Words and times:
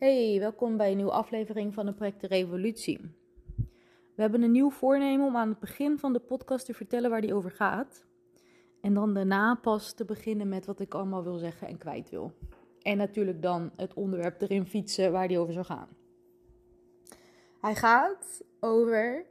Hey, 0.00 0.38
welkom 0.38 0.76
bij 0.76 0.90
een 0.90 0.96
nieuwe 0.96 1.12
aflevering 1.12 1.74
van 1.74 1.86
de 1.86 1.92
Project 1.92 2.22
Revolutie. 2.22 3.00
We 4.14 4.22
hebben 4.22 4.42
een 4.42 4.50
nieuw 4.50 4.70
voornemen 4.70 5.26
om 5.26 5.36
aan 5.36 5.48
het 5.48 5.58
begin 5.58 5.98
van 5.98 6.12
de 6.12 6.18
podcast 6.18 6.66
te 6.66 6.74
vertellen 6.74 7.10
waar 7.10 7.20
die 7.20 7.34
over 7.34 7.50
gaat. 7.50 8.04
En 8.80 8.94
dan 8.94 9.14
daarna 9.14 9.54
pas 9.54 9.92
te 9.92 10.04
beginnen 10.04 10.48
met 10.48 10.66
wat 10.66 10.80
ik 10.80 10.94
allemaal 10.94 11.22
wil 11.22 11.38
zeggen 11.38 11.68
en 11.68 11.78
kwijt 11.78 12.10
wil. 12.10 12.32
En 12.82 12.96
natuurlijk 12.96 13.42
dan 13.42 13.72
het 13.76 13.94
onderwerp 13.94 14.40
erin 14.40 14.66
fietsen 14.66 15.12
waar 15.12 15.28
die 15.28 15.38
over 15.38 15.52
zou 15.52 15.64
gaan. 15.64 15.88
Hij 17.60 17.74
gaat 17.74 18.44
over 18.60 19.26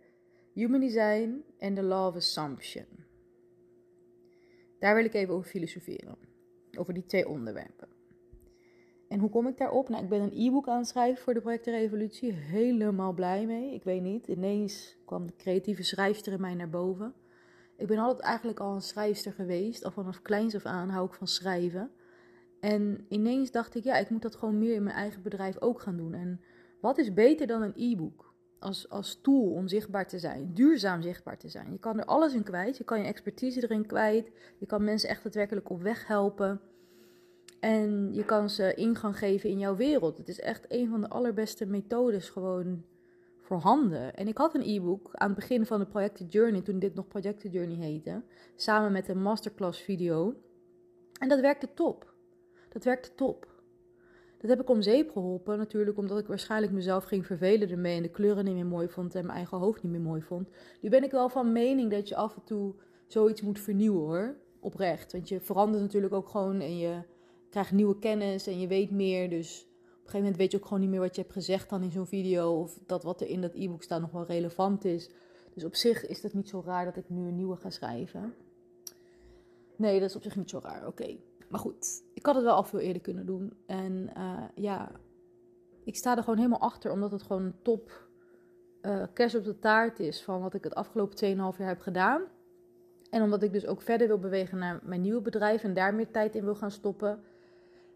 human 0.54 0.80
design 0.80 1.44
en 1.58 1.74
de 1.74 1.84
law 1.84 2.08
of 2.08 2.16
assumption. 2.16 2.88
Daar 4.80 4.96
wil 4.96 5.06
ik 5.06 5.14
even 5.14 5.34
over 5.34 5.50
filosoferen. 5.50 6.18
Over 6.78 6.94
die 6.94 7.06
twee 7.06 7.28
onderwerpen. 7.28 7.99
En 9.10 9.20
hoe 9.20 9.30
kom 9.30 9.48
ik 9.48 9.58
daarop? 9.58 9.90
Nou, 9.90 10.04
ik 10.04 10.10
ben 10.10 10.22
een 10.22 10.48
e-book 10.48 10.68
aan 10.68 10.78
het 10.78 10.88
schrijven 10.88 11.24
voor 11.24 11.34
de 11.34 11.42
Projecten 11.42 11.74
Revolutie. 11.74 12.32
Helemaal 12.32 13.14
blij 13.14 13.46
mee. 13.46 13.74
Ik 13.74 13.84
weet 13.84 14.02
niet, 14.02 14.28
ineens 14.28 14.98
kwam 15.06 15.28
de 15.28 15.36
creatieve 15.38 15.84
schrijfster 15.84 16.34
in 16.34 16.42
mij 16.42 16.54
naar 16.54 16.70
boven. 16.70 17.14
Ik 17.78 17.88
ben 17.88 17.98
altijd 17.98 18.22
eigenlijk 18.22 18.60
al 18.60 18.74
een 18.74 18.82
schrijfster 18.82 19.32
geweest. 19.32 19.86
Al 19.86 19.92
vanaf 19.92 20.22
kleins 20.22 20.56
af 20.56 20.66
aan 20.66 20.90
hou 20.90 21.06
ik 21.08 21.14
van 21.14 21.28
schrijven. 21.28 21.92
En 22.60 23.06
ineens 23.08 23.52
dacht 23.52 23.76
ik, 23.76 23.84
ja, 23.84 23.96
ik 23.96 24.10
moet 24.10 24.22
dat 24.22 24.36
gewoon 24.36 24.60
meer 24.60 24.76
in 24.76 24.84
mijn 24.84 24.96
eigen 24.96 25.22
bedrijf 25.22 25.62
ook 25.62 25.82
gaan 25.82 25.98
doen. 25.98 26.14
En 26.14 26.42
wat 26.82 26.98
is 26.98 27.14
beter 27.14 27.48
dan 27.48 27.62
een 27.62 27.74
e-book? 27.76 28.34
Als, 28.60 28.90
als 28.90 29.20
tool 29.22 29.52
om 29.52 29.68
zichtbaar 29.68 30.08
te 30.08 30.20
zijn, 30.20 30.54
duurzaam 30.54 31.02
zichtbaar 31.02 31.38
te 31.38 31.50
zijn. 31.50 31.72
Je 31.72 31.80
kan 31.80 32.00
er 32.00 32.06
alles 32.06 32.34
in 32.34 32.44
kwijt. 32.44 32.78
Je 32.78 32.84
kan 32.84 33.00
je 33.00 33.06
expertise 33.06 33.64
erin 33.64 33.86
kwijt. 33.86 34.32
Je 34.58 34.66
kan 34.66 34.84
mensen 34.84 35.10
echt 35.10 35.24
daadwerkelijk 35.24 35.70
op 35.70 35.82
weg 35.82 36.08
helpen. 36.08 36.62
En 37.60 38.14
je 38.14 38.26
kan 38.26 38.50
ze 38.50 38.74
ingang 38.74 39.18
geven 39.18 39.50
in 39.50 39.60
jouw 39.60 39.76
wereld. 39.76 40.18
Het 40.18 40.28
is 40.28 40.40
echt 40.40 40.66
een 40.68 40.90
van 40.90 41.02
de 41.02 41.10
allerbeste 41.10 41.66
methodes 41.66 42.30
gewoon 42.30 42.84
voorhanden. 43.42 44.16
En 44.16 44.28
ik 44.28 44.38
had 44.38 44.56
een 44.56 44.76
e-book 44.76 45.10
aan 45.12 45.28
het 45.28 45.40
begin 45.40 45.66
van 45.66 45.80
de 45.80 45.86
Project 45.86 46.34
Journey, 46.34 46.62
toen 46.62 46.80
dit 46.80 46.96
nog 46.96 47.08
Project 47.08 47.46
Journey 47.52 47.76
heette, 47.76 48.22
samen 48.56 48.92
met 48.92 49.08
een 49.08 49.22
masterclass 49.22 49.82
video. 49.82 50.36
En 51.20 51.30
dat 51.30 51.40
werkte 51.40 51.74
top. 51.74 52.14
Dat 52.70 52.84
werkte 52.84 53.16
top. 53.16 53.48
Dat 54.38 54.50
heb 54.50 54.62
ik 54.62 54.70
om 54.70 54.82
zeep 54.82 55.12
geholpen, 55.12 55.58
natuurlijk 55.58 55.98
omdat 55.98 56.20
ik 56.20 56.28
waarschijnlijk 56.28 56.74
mezelf 56.74 57.04
ging 57.04 57.26
vervelen 57.26 57.70
ermee 57.70 57.96
en 57.96 58.04
de 58.04 58.10
kleuren 58.10 58.46
niet 58.46 58.54
meer 58.54 58.66
mooi 58.66 58.88
vond 58.88 59.16
en 59.16 59.26
mijn 59.26 59.38
eigen 59.38 59.58
hoofd 59.58 59.84
niet 59.84 59.92
meer 59.92 60.02
mooi 60.02 60.22
vond. 60.22 60.50
Nu 60.82 60.90
ben 60.90 61.04
ik 61.04 61.12
wel 61.12 61.30
van 61.30 61.52
mening 61.52 61.92
dat 61.92 62.08
je 62.08 62.16
af 62.16 62.36
en 62.36 62.44
toe 62.44 62.74
zoiets 63.08 63.42
moet 63.42 63.60
vernieuwen 63.60 64.02
hoor, 64.02 64.36
oprecht. 64.60 65.12
Want 65.12 65.30
je 65.30 65.40
verandert 65.40 65.84
natuurlijk 65.84 66.14
ook 66.14 66.30
gewoon 66.30 66.60
en 66.60 66.78
je 66.78 67.02
krijgt 67.50 67.72
nieuwe 67.72 68.00
kennis 68.00 68.48
en 68.48 68.60
je 68.60 68.68
weet 68.68 68.92
meer. 68.92 69.30
Dus 69.30 69.62
op 69.62 69.70
een 69.86 69.96
gegeven 69.96 70.20
moment 70.20 70.38
weet 70.38 70.52
je 70.52 70.58
ook 70.58 70.64
gewoon 70.64 70.80
niet 70.80 70.90
meer 70.90 71.00
wat 71.00 71.16
je 71.16 71.22
hebt 71.22 71.34
gezegd 71.34 71.70
dan 71.70 71.84
in 71.84 71.92
zo'n 71.92 72.08
video. 72.08 72.60
Of 72.60 72.80
dat 72.86 73.04
wat 73.04 73.22
er 73.22 73.28
in 73.28 73.42
dat 73.42 73.54
e-book 73.54 73.84
staat 73.84 74.02
nog 74.02 74.12
wel 74.12 74.26
relevant 74.26 74.86
is. 74.86 75.10
Dus 75.54 75.64
op 75.64 75.76
zich 75.76 76.08
is 76.08 76.24
het 76.24 76.34
niet 76.34 76.50
zo 76.50 76.62
raar 76.66 76.86
dat 76.86 76.98
ik 76.98 77.10
nu 77.10 77.28
een 77.28 77.36
nieuwe 77.36 77.56
ga 77.56 77.70
schrijven. 77.70 78.34
Nee, 79.76 80.00
dat 80.00 80.10
is 80.10 80.16
op 80.16 80.24
zich 80.24 80.36
niet 80.36 80.50
zo 80.50 80.60
raar. 80.64 80.88
Oké. 80.88 81.18
Maar 81.50 81.60
goed, 81.60 82.04
ik 82.14 82.26
had 82.26 82.36
het 82.36 82.44
wel 82.44 82.56
al 82.56 82.64
veel 82.64 82.80
eerder 82.80 83.02
kunnen 83.02 83.26
doen. 83.26 83.54
En 83.66 84.10
uh, 84.18 84.44
ja, 84.56 84.92
ik 85.84 85.96
sta 85.96 86.18
er 86.18 86.24
gewoon 86.24 86.38
helemaal 86.38 86.60
achter, 86.60 86.92
omdat 86.92 87.12
het 87.12 87.22
gewoon 87.22 87.44
een 87.44 87.62
top 87.62 88.08
uh, 88.82 89.04
kerst 89.14 89.36
op 89.36 89.44
de 89.44 89.60
taart 89.60 90.00
is 90.00 90.24
van 90.24 90.42
wat 90.42 90.54
ik 90.54 90.64
het 90.64 90.76
afgelopen 90.76 91.18
2,5 91.54 91.58
jaar 91.58 91.68
heb 91.68 91.80
gedaan. 91.80 92.22
En 93.10 93.22
omdat 93.22 93.44
ik 93.44 93.54
dus 93.54 93.66
ook 93.66 93.82
verder 93.82 94.08
wil 94.08 94.20
bewegen 94.20 94.58
naar 94.58 94.80
mijn 94.84 95.02
nieuwe 95.02 95.22
bedrijf 95.22 95.64
en 95.64 95.74
daar 95.74 95.96
meer 95.96 96.12
tijd 96.12 96.36
in 96.36 96.44
wil 96.44 96.56
gaan 96.56 96.72
stoppen, 96.72 97.24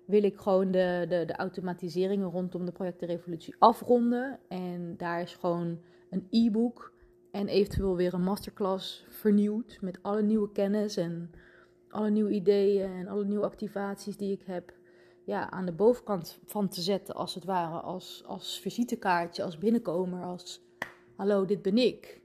wil 0.06 0.24
ik 0.24 0.38
gewoon 0.38 0.72
de, 0.72 1.06
de, 1.10 1.24
de 1.26 1.36
automatiseringen 1.36 2.30
rondom 2.30 2.66
de 2.66 2.72
projectenrevolutie 2.72 3.56
afronden. 3.60 4.40
En 4.48 4.98
daar 4.98 5.22
is 5.22 5.36
gewoon 5.36 5.80
een 6.10 6.28
e-book 6.30 6.94
en 7.32 7.48
eventueel 7.48 7.96
weer 7.96 8.14
een 8.14 8.24
masterclass 8.24 9.06
vernieuwd 9.10 9.78
met 9.82 10.00
alle 10.02 10.22
nieuwe 10.22 10.52
kennis 10.52 10.98
en 10.98 11.32
alle 11.90 12.10
nieuwe 12.10 12.32
ideeën 12.32 12.92
en 12.92 13.08
alle 13.08 13.26
nieuwe 13.26 13.46
activaties 13.46 14.18
die 14.18 14.32
ik 14.32 14.44
heb. 14.46 14.74
Ja, 15.26 15.50
aan 15.50 15.66
de 15.66 15.72
bovenkant 15.72 16.40
van 16.46 16.68
te 16.68 16.82
zetten, 16.82 17.16
als 17.16 17.36
het 17.36 17.46
ware, 17.46 17.80
als, 17.80 18.24
als 18.26 18.60
visitekaartje, 18.60 19.44
als 19.44 19.58
binnenkomer, 19.58 20.24
als 20.24 20.62
hallo, 21.16 21.46
dit 21.46 21.62
ben 21.62 21.78
ik. 21.78 22.22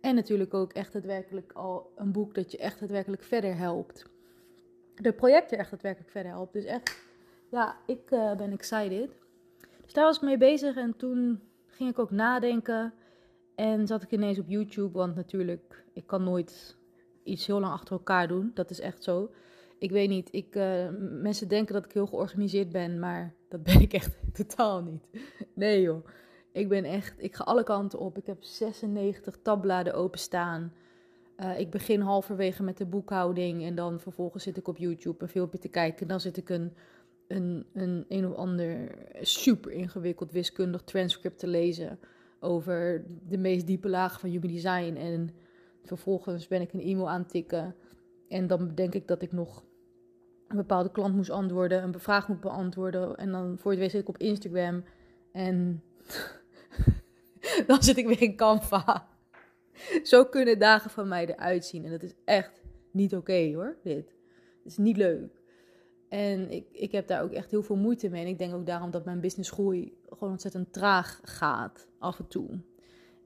En 0.00 0.14
natuurlijk 0.14 0.54
ook 0.54 0.72
echt 0.72 0.92
daadwerkelijk 0.92 1.52
al 1.52 1.92
een 1.96 2.12
boek 2.12 2.34
dat 2.34 2.50
je 2.50 2.58
echt 2.58 2.80
daadwerkelijk 2.80 3.22
verder 3.22 3.56
helpt 3.56 4.12
de 4.96 5.12
projecten 5.12 5.58
echt 5.58 5.70
daadwerkelijk 5.70 6.10
verder 6.10 6.32
helpt. 6.32 6.52
Dus 6.52 6.64
echt, 6.64 6.98
ja, 7.50 7.76
ik 7.86 8.10
uh, 8.10 8.34
ben 8.34 8.52
excited. 8.52 9.10
Dus 9.82 9.92
daar 9.92 10.04
was 10.04 10.16
ik 10.16 10.22
mee 10.22 10.38
bezig 10.38 10.76
en 10.76 10.96
toen 10.96 11.40
ging 11.66 11.90
ik 11.90 11.98
ook 11.98 12.10
nadenken. 12.10 12.94
En 13.54 13.86
zat 13.86 14.02
ik 14.02 14.10
ineens 14.10 14.38
op 14.38 14.48
YouTube, 14.48 14.98
want 14.98 15.14
natuurlijk, 15.14 15.84
ik 15.92 16.06
kan 16.06 16.24
nooit 16.24 16.76
iets 17.22 17.46
heel 17.46 17.60
lang 17.60 17.72
achter 17.72 17.92
elkaar 17.92 18.28
doen. 18.28 18.50
Dat 18.54 18.70
is 18.70 18.80
echt 18.80 19.02
zo. 19.02 19.30
Ik 19.78 19.90
weet 19.90 20.08
niet, 20.08 20.28
ik, 20.32 20.54
uh, 20.56 20.88
mensen 21.00 21.48
denken 21.48 21.74
dat 21.74 21.84
ik 21.84 21.92
heel 21.92 22.06
georganiseerd 22.06 22.70
ben, 22.70 22.98
maar 22.98 23.34
dat 23.48 23.62
ben 23.62 23.80
ik 23.80 23.92
echt 23.92 24.16
totaal 24.32 24.82
niet. 24.82 25.06
Nee 25.54 25.80
joh, 25.80 26.06
ik 26.52 26.68
ben 26.68 26.84
echt, 26.84 27.14
ik 27.22 27.34
ga 27.34 27.44
alle 27.44 27.62
kanten 27.62 27.98
op. 27.98 28.18
Ik 28.18 28.26
heb 28.26 28.42
96 28.42 29.36
tabbladen 29.42 29.94
openstaan. 29.94 30.72
Uh, 31.40 31.58
ik 31.58 31.70
begin 31.70 32.00
halverwege 32.00 32.62
met 32.62 32.76
de 32.76 32.86
boekhouding 32.86 33.64
en 33.64 33.74
dan 33.74 34.00
vervolgens 34.00 34.44
zit 34.44 34.56
ik 34.56 34.68
op 34.68 34.76
YouTube 34.76 35.22
een 35.22 35.28
filmpje 35.28 35.58
te 35.58 35.68
kijken. 35.68 36.00
En 36.00 36.08
dan 36.08 36.20
zit 36.20 36.36
ik 36.36 36.48
een, 36.48 36.72
een, 37.28 37.66
een, 37.72 38.04
een 38.08 38.26
of 38.26 38.36
ander 38.36 38.90
super 39.20 39.72
ingewikkeld 39.72 40.32
wiskundig 40.32 40.82
transcript 40.82 41.38
te 41.38 41.46
lezen 41.46 41.98
over 42.40 43.04
de 43.28 43.38
meest 43.38 43.66
diepe 43.66 43.88
lagen 43.88 44.20
van 44.20 44.30
human 44.30 44.50
design. 44.52 44.96
En 44.96 45.30
vervolgens 45.84 46.48
ben 46.48 46.60
ik 46.60 46.72
een 46.72 46.80
e-mail 46.80 47.10
aan 47.10 47.26
tikken. 47.26 47.74
En 48.28 48.46
dan 48.46 48.74
denk 48.74 48.94
ik 48.94 49.08
dat 49.08 49.22
ik 49.22 49.32
nog 49.32 49.64
een 50.48 50.56
bepaalde 50.56 50.90
klant 50.90 51.14
moest 51.14 51.30
antwoorden, 51.30 51.82
een 51.82 52.00
vraag 52.00 52.28
moet 52.28 52.40
beantwoorden. 52.40 53.16
En 53.16 53.30
dan 53.30 53.58
voor 53.58 53.70
het 53.70 53.80
weet 53.80 53.90
zit 53.90 54.00
ik 54.00 54.08
op 54.08 54.18
Instagram. 54.18 54.84
En 55.32 55.82
dan 57.66 57.82
zit 57.82 57.96
ik 57.96 58.06
weer 58.06 58.22
in 58.22 58.36
Canva. 58.36 59.08
Zo 60.02 60.24
kunnen 60.24 60.58
dagen 60.58 60.90
van 60.90 61.08
mij 61.08 61.26
eruit 61.26 61.64
zien. 61.64 61.84
En 61.84 61.90
dat 61.90 62.02
is 62.02 62.14
echt 62.24 62.62
niet 62.90 63.16
oké 63.16 63.52
hoor, 63.54 63.76
dit. 63.82 64.14
Het 64.62 64.72
is 64.72 64.76
niet 64.76 64.96
leuk. 64.96 65.42
En 66.08 66.50
ik, 66.50 66.66
ik 66.72 66.92
heb 66.92 67.06
daar 67.06 67.22
ook 67.22 67.32
echt 67.32 67.50
heel 67.50 67.62
veel 67.62 67.76
moeite 67.76 68.08
mee. 68.08 68.22
En 68.22 68.28
ik 68.28 68.38
denk 68.38 68.54
ook 68.54 68.66
daarom 68.66 68.90
dat 68.90 69.04
mijn 69.04 69.20
businessgroei 69.20 69.98
gewoon 70.08 70.30
ontzettend 70.30 70.72
traag 70.72 71.20
gaat, 71.22 71.88
af 71.98 72.18
en 72.18 72.28
toe. 72.28 72.48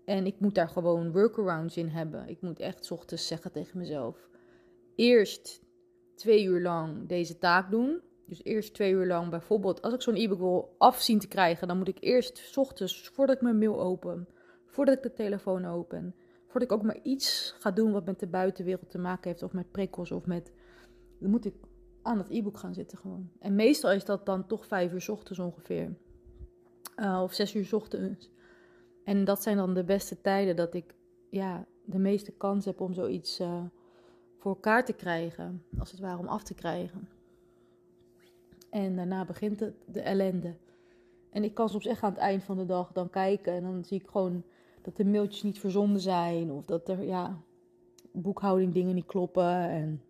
En 0.05 0.27
ik 0.27 0.41
moet 0.41 0.55
daar 0.55 0.69
gewoon 0.69 1.13
workarounds 1.13 1.77
in 1.77 1.89
hebben. 1.89 2.29
Ik 2.29 2.41
moet 2.41 2.61
echt 2.61 2.91
ochtends 2.91 3.27
zeggen 3.27 3.53
tegen 3.53 3.79
mezelf: 3.79 4.29
eerst 4.95 5.61
twee 6.15 6.45
uur 6.45 6.61
lang 6.61 7.09
deze 7.09 7.39
taak 7.39 7.71
doen. 7.71 8.01
Dus 8.27 8.45
eerst 8.45 8.75
twee 8.75 8.93
uur 8.93 9.07
lang 9.07 9.31
bijvoorbeeld, 9.31 9.83
als 9.83 9.95
ik 9.95 10.03
zo'n 10.03 10.15
e-book 10.15 10.39
wil 10.39 10.75
afzien 10.79 11.19
te 11.19 11.29
krijgen, 11.29 11.69
dan 11.69 11.79
moet 11.79 11.89
ik 11.89 11.97
eerst 12.01 12.57
ochtends, 12.57 13.09
voordat 13.09 13.37
ik 13.37 13.43
mijn 13.43 13.59
mail 13.59 13.81
open, 13.81 14.29
voordat 14.67 14.97
ik 14.97 15.03
de 15.03 15.13
telefoon 15.13 15.67
open, 15.67 16.15
voordat 16.49 16.71
ik 16.71 16.77
ook 16.77 16.83
maar 16.83 17.03
iets 17.03 17.55
ga 17.59 17.71
doen 17.71 17.93
wat 17.93 18.05
met 18.05 18.21
de 18.21 18.27
buitenwereld 18.27 18.91
te 18.91 18.99
maken 18.99 19.31
heeft, 19.31 19.43
of 19.43 19.53
met 19.53 19.71
prikkels, 19.71 20.13
of 20.13 20.27
met. 20.27 20.53
Dan 21.19 21.31
moet 21.31 21.45
ik 21.45 21.55
aan 22.03 22.19
het 22.19 22.31
e-book 22.31 22.59
gaan 22.59 22.75
zitten 22.75 22.99
gewoon. 22.99 23.31
En 23.39 23.55
meestal 23.55 23.93
is 23.93 24.05
dat 24.05 24.27
dan 24.27 24.47
toch 24.47 24.67
vijf 24.67 24.93
uur 24.93 25.07
ochtends 25.11 25.39
ongeveer. 25.39 25.95
Uh, 26.97 27.21
of 27.23 27.33
zes 27.33 27.55
uur 27.55 27.75
ochtends. 27.75 28.31
En 29.05 29.25
dat 29.25 29.43
zijn 29.43 29.57
dan 29.57 29.75
de 29.75 29.85
beste 29.85 30.21
tijden 30.21 30.57
dat 30.57 30.75
ik 30.75 30.95
ja, 31.31 31.67
de 31.85 31.99
meeste 31.99 32.33
kans 32.33 32.65
heb 32.65 32.81
om 32.81 32.95
zoiets 32.95 33.41
uh, 33.41 33.63
voor 34.39 34.51
elkaar 34.51 34.85
te 34.85 34.93
krijgen. 34.93 35.65
Als 35.79 35.91
het 35.91 36.01
ware 36.01 36.19
om 36.19 36.29
af 36.29 36.43
te 36.43 36.55
krijgen. 36.55 37.09
En 38.71 38.97
daarna 38.97 39.25
begint 39.25 39.61
het, 39.61 39.75
de 39.87 40.01
ellende. 40.01 40.55
En 41.31 41.45
ik 41.45 41.55
kan 41.55 41.69
soms 41.69 41.87
echt 41.87 42.03
aan 42.03 42.11
het 42.11 42.21
eind 42.21 42.45
van 42.45 42.57
de 42.57 42.67
dag 42.67 42.93
dan 42.93 43.11
kijken 43.11 43.53
en 43.53 43.63
dan 43.63 43.85
zie 43.85 44.01
ik 44.01 44.09
gewoon 44.09 44.45
dat 44.89 44.97
de 44.97 45.11
mailtjes 45.11 45.43
niet 45.43 45.59
verzonden 45.59 46.01
zijn 46.01 46.51
of 46.51 46.65
dat 46.65 46.89
er 46.89 47.03
ja, 47.03 47.43
boekhouding 48.13 48.73
dingen 48.75 48.95
niet 48.95 49.07
kloppen. 49.07 49.69
En 49.69 50.03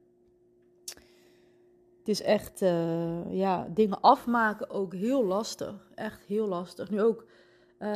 het 1.99 2.09
is 2.09 2.23
echt, 2.23 2.63
uh, 2.63 3.35
ja, 3.35 3.69
dingen 3.75 4.01
afmaken 4.01 4.71
ook 4.71 4.95
heel 4.95 5.25
lastig. 5.25 5.91
Echt 5.95 6.25
heel 6.25 6.47
lastig. 6.47 6.91
Nu 6.91 7.03
ook 7.03 7.25
uh, 7.79 7.91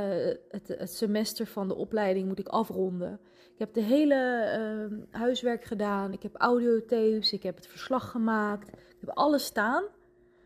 het, 0.49 0.69
het, 0.69 0.91
semester 0.91 1.47
van 1.47 1.69
de 1.69 1.75
opleiding 1.75 2.29
moet 2.29 2.39
ik 2.39 2.49
afronden. 2.49 3.21
Ik 3.53 3.59
heb 3.59 3.75
de 3.75 3.83
hele 3.83 4.91
uh, 4.91 4.99
huiswerk 5.11 5.65
gedaan. 5.65 6.13
Ik 6.13 6.23
heb 6.23 6.37
audiotapes. 6.37 7.33
Ik 7.33 7.43
heb 7.43 7.57
het 7.57 7.67
verslag 7.67 8.11
gemaakt. 8.11 8.69
Ik 8.69 8.97
heb 9.01 9.09
alles 9.09 9.45
staan. 9.45 9.85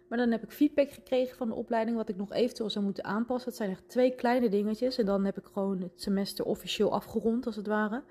Maar 0.08 0.18
dan 0.18 0.30
heb 0.30 0.42
ik 0.42 0.50
feedback 0.50 0.90
gekregen 0.90 1.36
van 1.36 1.48
de 1.48 1.54
opleiding 1.54 1.96
wat 1.96 2.08
ik 2.08 2.16
nog 2.16 2.32
eventueel 2.32 2.70
zou 2.70 2.84
moeten 2.84 3.04
aanpassen. 3.04 3.48
Het 3.48 3.58
zijn 3.58 3.70
echt 3.70 3.88
twee 3.88 4.14
kleine 4.14 4.48
dingetjes. 4.48 4.98
En 4.98 5.06
dan 5.06 5.24
heb 5.24 5.38
ik 5.38 5.44
gewoon 5.44 5.80
het 5.80 6.02
semester 6.02 6.44
officieel 6.44 6.92
afgerond, 6.92 7.46
als 7.46 7.56
het 7.56 7.66
ware. 7.66 8.02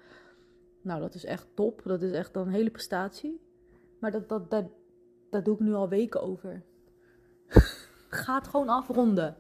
Nou, 0.82 1.02
dat 1.02 1.14
is 1.14 1.26
echt 1.26 1.48
top. 1.54 1.82
Dat 1.84 2.02
is 2.02 2.12
echt 2.12 2.34
dan 2.34 2.48
een 2.48 2.54
hele 2.54 2.70
prestatie. 2.70 3.42
Maar 4.00 4.12
dat, 4.12 4.30
dat, 4.30 4.50
dat, 4.50 4.66
dat 5.30 5.46
doe 5.46 5.54
ik 5.54 5.60
nu 5.60 5.74
al 5.74 5.90
weken 5.90 6.22
over. 6.22 6.64
Ga 8.10 8.36
het 8.36 8.48
gewoon 8.48 8.70
afronden. 8.70 9.36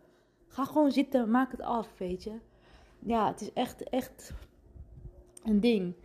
Ga 0.47 0.65
gewoon 0.65 0.91
zitten, 0.91 1.29
maak 1.29 1.51
het 1.51 1.61
af, 1.61 1.97
weet 1.97 2.23
je. 2.23 2.39
Ja, 2.99 3.27
het 3.27 3.41
is 3.41 3.53
echt, 3.53 3.83
echt 3.83 4.33
een 5.43 5.59
ding. 5.59 5.95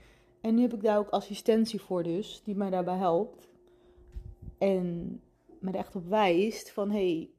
En 0.41 0.55
nu 0.55 0.63
heb 0.63 0.75
ik 0.75 0.83
daar 0.83 0.99
ook 0.99 1.09
assistentie 1.09 1.81
voor 1.81 2.03
dus, 2.03 2.43
die 2.45 2.57
mij 2.57 2.71
daarbij 2.71 2.97
helpt. 2.97 3.49
En 4.59 5.21
me 5.61 5.71
er 5.71 5.79
echt 5.79 5.97
op 5.97 6.07
wijst 6.09 6.71
van, 6.71 6.91
hey, 6.91 7.31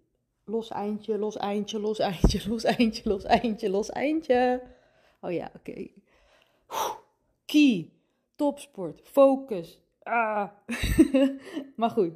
los 0.43 0.69
eindje, 0.69 1.17
los 1.17 1.37
eindje, 1.37 1.79
los 1.79 1.99
eindje, 1.99 2.41
los 2.49 2.63
eindje, 2.63 3.09
los 3.09 3.23
eindje, 3.23 3.69
los 3.69 3.89
eindje. 3.89 4.61
Oh 5.21 5.31
ja, 5.31 5.51
oké. 5.55 5.87
Key, 7.45 7.91
topsport, 8.35 9.01
focus. 9.03 9.81
Ah. 10.03 10.49
maar 11.79 11.89
goed, 11.89 12.13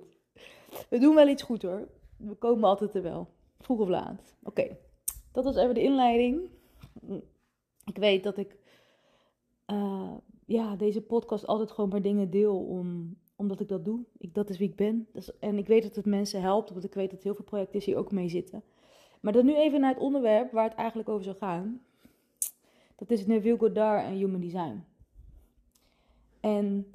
we 0.90 0.98
doen 0.98 1.16
wel 1.16 1.28
iets 1.28 1.44
goed 1.44 1.62
hoor. 1.62 1.88
We 2.18 2.36
komen 2.36 2.70
altijd 2.70 2.96
er 2.96 3.02
wel, 3.02 3.28
vroeg 3.60 3.80
of 3.80 3.88
laat. 3.88 4.36
Oké, 4.44 4.78
dat 5.32 5.44
was 5.44 5.56
even 5.56 5.74
de 5.74 5.84
inleiding. 5.84 6.50
Ik 7.86 7.98
weet 7.98 8.24
dat 8.24 8.38
ik 8.38 8.58
uh, 9.72 10.14
ja, 10.46 10.76
deze 10.76 11.02
podcast 11.02 11.48
altijd 11.48 11.72
gewoon 11.72 11.90
maar 11.90 12.02
dingen 12.02 12.30
deel 12.30 12.66
om, 12.66 13.18
omdat 13.36 13.60
ik 13.60 13.68
dat 13.68 13.86
doe. 13.86 14.00
Ik, 14.18 14.34
dat 14.34 14.50
is 14.50 14.58
wie 14.58 14.70
ik 14.70 14.76
ben. 14.76 15.08
en 15.40 15.58
ik 15.58 15.68
weet 15.68 15.84
dat 15.84 15.96
het 15.96 16.06
mensen 16.06 16.42
helpt, 16.42 16.70
want 16.70 16.84
ik 16.84 16.94
weet 16.94 17.12
dat 17.12 17.24
heel 17.24 17.36
veel 17.36 17.44
projecten 17.46 17.82
hier 17.82 17.98
ook 17.98 18.12
mee 18.12 18.30
zitten. 18.30 18.64
Maar 19.20 19.34
dan 19.34 19.46
nu 19.46 19.56
even 19.56 19.80
naar 19.80 19.94
het 19.94 20.04
onderwerp 20.04 20.52
waar 20.52 20.70
het 20.70 20.78
eigenlijk 20.78 21.10
over 21.10 21.24
zou 21.24 21.36
gaan. 21.36 21.82
Dat 22.96 23.10
is 23.10 23.26
Neville 23.26 23.58
Goddard 23.58 24.04
en 24.04 24.14
Human 24.14 24.42
Design. 24.42 24.84
En 26.40 26.94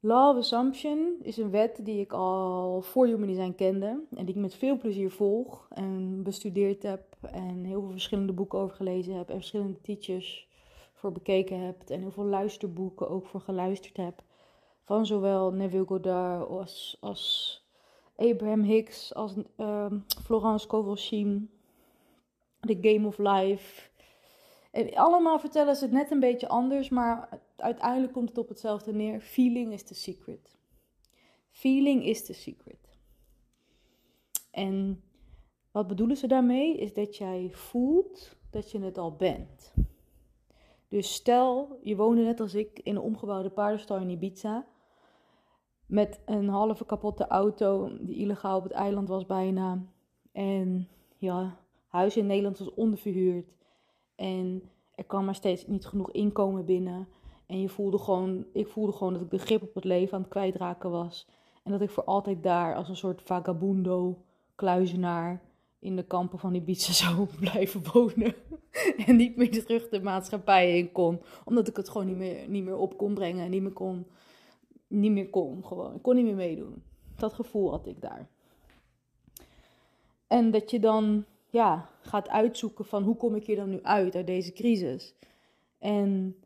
Law 0.00 0.36
of 0.36 0.36
Assumption 0.36 1.16
is 1.22 1.36
een 1.36 1.50
wet 1.50 1.80
die 1.82 2.00
ik 2.00 2.12
al 2.12 2.82
voor 2.82 3.06
Human 3.06 3.26
Design 3.26 3.54
kende. 3.54 3.86
En 4.14 4.24
die 4.24 4.34
ik 4.34 4.40
met 4.40 4.54
veel 4.54 4.76
plezier 4.76 5.10
volg 5.10 5.66
en 5.70 6.22
bestudeerd 6.22 6.82
heb. 6.82 7.02
En 7.20 7.64
heel 7.64 7.80
veel 7.80 7.90
verschillende 7.90 8.32
boeken 8.32 8.58
over 8.58 8.76
gelezen 8.76 9.14
heb. 9.14 9.28
En 9.28 9.36
verschillende 9.36 9.80
teachers 9.80 10.48
voor 10.92 11.12
bekeken 11.12 11.60
heb. 11.60 11.82
En 11.88 12.00
heel 12.00 12.10
veel 12.10 12.24
luisterboeken 12.24 13.08
ook 13.10 13.26
voor 13.26 13.40
geluisterd 13.40 13.96
heb. 13.96 14.22
Van 14.88 15.06
zowel 15.06 15.52
Neville 15.52 15.86
Goddard 15.86 16.48
als, 16.48 16.96
als 17.00 17.62
Abraham 18.16 18.62
Hicks, 18.62 19.14
als 19.14 19.34
uh, 19.56 19.92
Florence 20.22 20.66
Kovalchim. 20.66 21.50
The 22.60 22.78
Game 22.80 23.06
of 23.06 23.18
Life. 23.18 23.90
En 24.70 24.94
allemaal 24.94 25.38
vertellen 25.38 25.76
ze 25.76 25.84
het 25.84 25.92
net 25.92 26.10
een 26.10 26.20
beetje 26.20 26.48
anders, 26.48 26.88
maar 26.88 27.40
uiteindelijk 27.56 28.12
komt 28.12 28.28
het 28.28 28.38
op 28.38 28.48
hetzelfde 28.48 28.92
neer. 28.92 29.20
Feeling 29.20 29.72
is 29.72 29.82
the 29.82 29.94
secret. 29.94 30.56
Feeling 31.50 32.04
is 32.04 32.24
the 32.26 32.34
secret. 32.34 32.98
En 34.50 35.02
wat 35.70 35.86
bedoelen 35.86 36.16
ze 36.16 36.26
daarmee? 36.26 36.76
Is 36.76 36.94
dat 36.94 37.16
jij 37.16 37.50
voelt 37.52 38.36
dat 38.50 38.70
je 38.70 38.80
het 38.80 38.98
al 38.98 39.16
bent. 39.16 39.72
Dus 40.88 41.14
stel, 41.14 41.78
je 41.82 41.96
woonde 41.96 42.22
net 42.22 42.40
als 42.40 42.54
ik 42.54 42.80
in 42.82 42.96
een 42.96 43.02
omgebouwde 43.02 43.50
paardenstal 43.50 43.98
in 43.98 44.10
Ibiza. 44.10 44.66
Met 45.88 46.20
een 46.24 46.48
halve 46.48 46.84
kapotte 46.84 47.26
auto 47.26 47.90
die 48.00 48.16
illegaal 48.16 48.56
op 48.56 48.62
het 48.62 48.72
eiland 48.72 49.08
was 49.08 49.26
bijna. 49.26 49.82
En 50.32 50.88
ja, 51.16 51.56
huis 51.86 52.16
in 52.16 52.26
Nederland 52.26 52.58
was 52.58 52.74
onderverhuurd. 52.74 53.46
En 54.14 54.62
er 54.94 55.04
kwam 55.04 55.24
maar 55.24 55.34
steeds 55.34 55.66
niet 55.66 55.86
genoeg 55.86 56.10
inkomen 56.10 56.64
binnen. 56.64 57.08
En 57.46 57.60
je 57.60 57.68
voelde 57.68 57.98
gewoon, 57.98 58.44
ik 58.52 58.66
voelde 58.66 58.92
gewoon 58.92 59.12
dat 59.12 59.22
ik 59.22 59.30
de 59.30 59.38
grip 59.38 59.62
op 59.62 59.74
het 59.74 59.84
leven 59.84 60.14
aan 60.14 60.20
het 60.20 60.30
kwijtraken 60.30 60.90
was. 60.90 61.26
En 61.62 61.72
dat 61.72 61.80
ik 61.80 61.90
voor 61.90 62.04
altijd 62.04 62.42
daar 62.42 62.74
als 62.74 62.88
een 62.88 62.96
soort 62.96 63.22
vagabundo, 63.22 64.18
kluizenaar 64.54 65.42
in 65.78 65.96
de 65.96 66.04
kampen 66.04 66.38
van 66.38 66.54
Ibiza 66.54 66.92
zou 67.04 67.26
blijven 67.40 67.82
wonen. 67.92 68.34
en 69.06 69.16
niet 69.16 69.36
meer 69.36 69.50
terug 69.50 69.88
de 69.88 70.02
maatschappij 70.02 70.78
in 70.78 70.92
kon. 70.92 71.20
Omdat 71.44 71.68
ik 71.68 71.76
het 71.76 71.88
gewoon 71.88 72.06
niet 72.06 72.16
meer, 72.16 72.48
niet 72.48 72.64
meer 72.64 72.76
op 72.76 72.96
kon 72.96 73.14
brengen. 73.14 73.44
En 73.44 73.50
niet 73.50 73.62
meer 73.62 73.72
kon, 73.72 74.06
niet 74.88 75.12
meer 75.12 75.30
kon 75.30 75.64
gewoon. 75.64 75.94
Ik 75.94 76.02
kon 76.02 76.14
niet 76.14 76.24
meer 76.24 76.34
meedoen. 76.34 76.82
Dat 77.16 77.32
gevoel 77.32 77.70
had 77.70 77.86
ik 77.86 78.00
daar. 78.00 78.28
En 80.26 80.50
dat 80.50 80.70
je 80.70 80.80
dan 80.80 81.24
ja, 81.50 81.90
gaat 82.00 82.28
uitzoeken 82.28 82.84
van 82.84 83.02
hoe 83.02 83.16
kom 83.16 83.34
ik 83.34 83.46
hier 83.46 83.56
dan 83.56 83.70
nu 83.70 83.82
uit, 83.82 84.14
uit 84.14 84.26
deze 84.26 84.52
crisis. 84.52 85.14
En 85.78 86.36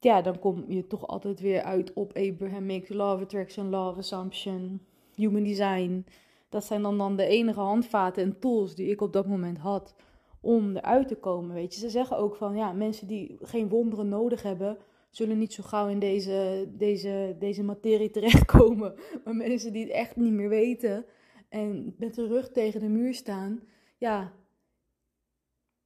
ja, 0.00 0.22
dan 0.22 0.38
kom 0.38 0.64
je 0.68 0.86
toch 0.86 1.06
altijd 1.06 1.40
weer 1.40 1.62
uit 1.62 1.92
op 1.92 2.12
Abrahamic, 2.16 2.88
Law 2.88 3.14
of 3.14 3.22
Attraction, 3.22 3.74
of 3.74 3.96
Assumption, 3.96 4.80
Human 5.14 5.42
Design. 5.42 6.06
Dat 6.48 6.64
zijn 6.64 6.82
dan, 6.82 6.98
dan 6.98 7.16
de 7.16 7.26
enige 7.26 7.60
handvaten 7.60 8.22
en 8.22 8.38
tools 8.38 8.74
die 8.74 8.90
ik 8.90 9.00
op 9.00 9.12
dat 9.12 9.26
moment 9.26 9.58
had 9.58 9.94
om 10.40 10.76
eruit 10.76 11.08
te 11.08 11.16
komen. 11.16 11.54
Weet 11.54 11.74
je, 11.74 11.80
ze 11.80 11.90
zeggen 11.90 12.16
ook 12.16 12.36
van 12.36 12.56
ja, 12.56 12.72
mensen 12.72 13.06
die 13.06 13.36
geen 13.40 13.68
wonderen 13.68 14.08
nodig 14.08 14.42
hebben, 14.42 14.78
zullen 15.16 15.38
niet 15.38 15.52
zo 15.52 15.62
gauw 15.62 15.88
in 15.88 15.98
deze, 15.98 16.68
deze, 16.68 17.36
deze 17.38 17.62
materie 17.62 18.10
terechtkomen. 18.10 18.94
Maar 19.24 19.36
mensen 19.36 19.72
die 19.72 19.82
het 19.82 19.92
echt 19.92 20.16
niet 20.16 20.32
meer 20.32 20.48
weten, 20.48 21.04
en 21.48 21.94
met 21.98 22.14
de 22.14 22.26
rug 22.26 22.50
tegen 22.50 22.80
de 22.80 22.88
muur 22.88 23.14
staan, 23.14 23.62
ja, 23.98 24.32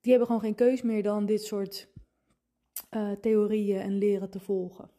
die 0.01 0.11
hebben 0.11 0.27
gewoon 0.27 0.43
geen 0.43 0.55
keus 0.55 0.83
meer 0.83 1.03
dan 1.03 1.27
dit 1.27 1.43
soort 1.45 1.89
uh, 2.91 3.13
theorieën 3.13 3.81
en 3.81 3.99
leren 3.99 4.31
te 4.31 4.41
volgen. 4.41 4.91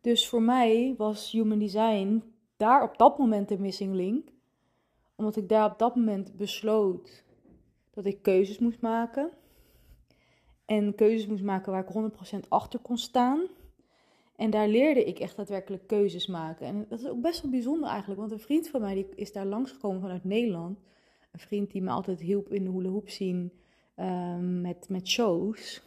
Dus 0.00 0.28
voor 0.28 0.42
mij 0.42 0.94
was 0.96 1.32
Human 1.32 1.58
Design 1.58 2.22
daar 2.56 2.82
op 2.82 2.98
dat 2.98 3.18
moment 3.18 3.48
de 3.48 3.58
missing 3.58 3.94
link, 3.94 4.28
omdat 5.14 5.36
ik 5.36 5.48
daar 5.48 5.70
op 5.72 5.78
dat 5.78 5.96
moment 5.96 6.36
besloot 6.36 7.24
dat 7.90 8.04
ik 8.04 8.22
keuzes 8.22 8.58
moest 8.58 8.80
maken. 8.80 9.30
En 10.64 10.94
keuzes 10.94 11.26
moest 11.26 11.42
maken 11.42 11.72
waar 11.72 11.88
ik 11.88 12.12
100% 12.44 12.48
achter 12.48 12.80
kon 12.80 12.98
staan. 12.98 13.46
En 14.36 14.50
daar 14.50 14.68
leerde 14.68 15.04
ik 15.04 15.18
echt 15.18 15.36
daadwerkelijk 15.36 15.86
keuzes 15.86 16.26
maken. 16.26 16.66
En 16.66 16.86
dat 16.88 17.00
is 17.00 17.08
ook 17.08 17.20
best 17.20 17.42
wel 17.42 17.50
bijzonder 17.50 17.88
eigenlijk, 17.88 18.20
want 18.20 18.32
een 18.32 18.40
vriend 18.40 18.68
van 18.68 18.80
mij 18.80 18.94
die 18.94 19.06
is 19.14 19.32
daar 19.32 19.46
langsgekomen 19.46 20.00
vanuit 20.00 20.24
Nederland. 20.24 20.78
Een 21.32 21.40
vriend 21.40 21.70
die 21.70 21.82
me 21.82 21.90
altijd 21.90 22.20
hielp 22.20 22.52
in 22.52 22.64
de 22.64 22.88
hoop 22.88 23.08
zien 23.08 23.52
ehm, 23.94 24.60
met, 24.60 24.88
met 24.88 25.08
shows. 25.08 25.82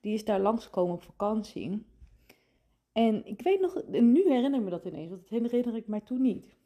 Die 0.00 0.14
is 0.14 0.24
daar 0.24 0.40
langsgekomen 0.40 0.94
op 0.94 1.02
vakantie. 1.02 1.86
En 2.92 3.26
ik 3.26 3.42
weet 3.42 3.60
nog, 3.60 3.82
nu 3.86 4.22
herinner 4.28 4.58
ik 4.58 4.64
me 4.64 4.70
dat 4.70 4.84
ineens, 4.84 5.08
want 5.08 5.28
dat 5.28 5.50
herinner 5.50 5.76
ik 5.76 5.86
mij 5.86 6.00
toen 6.00 6.22
niet. 6.22 6.56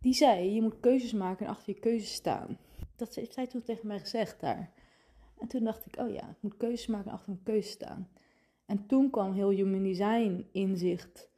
Die 0.00 0.14
zei, 0.14 0.54
je 0.54 0.62
moet 0.62 0.80
keuzes 0.80 1.12
maken 1.12 1.46
en 1.46 1.52
achter 1.52 1.74
je 1.74 1.80
keuzes 1.80 2.12
staan. 2.12 2.58
Dat 2.96 3.14
heeft 3.14 3.32
zij 3.32 3.46
toen 3.46 3.62
tegen 3.62 3.86
mij 3.86 3.98
gezegd 3.98 4.40
daar. 4.40 4.72
En 5.38 5.48
toen 5.48 5.64
dacht 5.64 5.86
ik, 5.86 5.98
oh 5.98 6.10
ja, 6.10 6.28
ik 6.28 6.36
moet 6.40 6.56
keuzes 6.56 6.86
maken 6.86 7.06
en 7.06 7.14
achter 7.14 7.30
mijn 7.30 7.42
keuzes 7.44 7.72
staan. 7.72 8.08
En 8.66 8.86
toen 8.86 9.10
kwam 9.10 9.32
heel 9.32 9.50
Human 9.50 9.82
Design 9.82 10.48
inzicht 10.52 11.28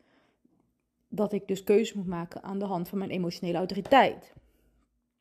dat 1.08 1.32
ik 1.32 1.48
dus 1.48 1.64
keuzes 1.64 1.92
moet 1.92 2.06
maken 2.06 2.42
aan 2.42 2.58
de 2.58 2.64
hand 2.64 2.88
van 2.88 2.98
mijn 2.98 3.10
emotionele 3.10 3.58
autoriteit. 3.58 4.34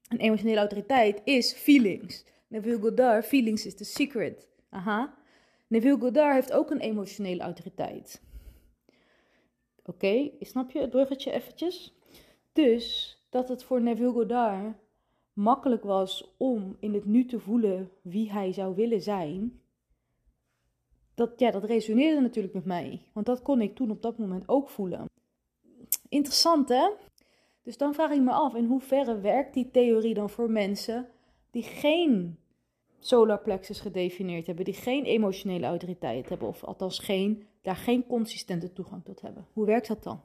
En 0.07 0.17
emotionele 0.17 0.59
autoriteit 0.59 1.21
is 1.23 1.53
feelings. 1.53 2.25
Neville 2.47 2.79
Goddard, 2.79 3.25
feelings 3.25 3.65
is 3.65 3.75
the 3.75 3.83
secret. 3.83 4.47
Aha. 4.69 5.17
Neville 5.67 5.99
Goddard 5.99 6.33
heeft 6.33 6.51
ook 6.51 6.71
een 6.71 6.79
emotionele 6.79 7.43
autoriteit. 7.43 8.21
Oké, 9.85 10.31
snap 10.39 10.71
je 10.71 10.79
het 10.79 10.89
bruggetje 10.89 11.31
eventjes? 11.31 11.95
Dus 12.53 13.15
dat 13.29 13.49
het 13.49 13.63
voor 13.63 13.81
Neville 13.81 14.11
Goddard 14.11 14.75
makkelijk 15.37 15.83
was 15.83 16.33
om 16.37 16.75
in 16.79 16.93
het 16.93 17.05
nu 17.05 17.25
te 17.25 17.39
voelen 17.39 17.91
wie 18.01 18.31
hij 18.31 18.53
zou 18.53 18.75
willen 18.75 19.01
zijn, 19.01 19.61
dat, 21.13 21.39
ja, 21.39 21.51
dat 21.51 21.63
resoneerde 21.63 22.21
natuurlijk 22.21 22.53
met 22.53 22.65
mij. 22.65 23.01
Want 23.13 23.25
dat 23.25 23.41
kon 23.41 23.61
ik 23.61 23.75
toen 23.75 23.91
op 23.91 24.01
dat 24.01 24.17
moment 24.17 24.47
ook 24.47 24.69
voelen. 24.69 25.05
Interessant 26.09 26.69
hè? 26.69 26.89
Dus 27.63 27.77
dan 27.77 27.93
vraag 27.93 28.11
ik 28.11 28.21
me 28.21 28.31
af, 28.31 28.55
in 28.55 28.65
hoeverre 28.65 29.19
werkt 29.19 29.53
die 29.53 29.71
theorie 29.71 30.13
dan 30.13 30.29
voor 30.29 30.51
mensen 30.51 31.07
die 31.51 31.63
geen 31.63 32.37
solar 32.99 33.39
plexus 33.39 33.79
gedefinieerd 33.79 34.47
hebben, 34.47 34.65
die 34.65 34.73
geen 34.73 35.05
emotionele 35.05 35.65
autoriteit 35.65 36.29
hebben, 36.29 36.47
of 36.47 36.63
althans 36.63 36.99
geen, 36.99 37.47
daar 37.61 37.75
geen 37.75 38.07
consistente 38.07 38.73
toegang 38.73 39.03
tot 39.03 39.21
hebben? 39.21 39.47
Hoe 39.53 39.65
werkt 39.65 39.87
dat 39.87 40.03
dan? 40.03 40.21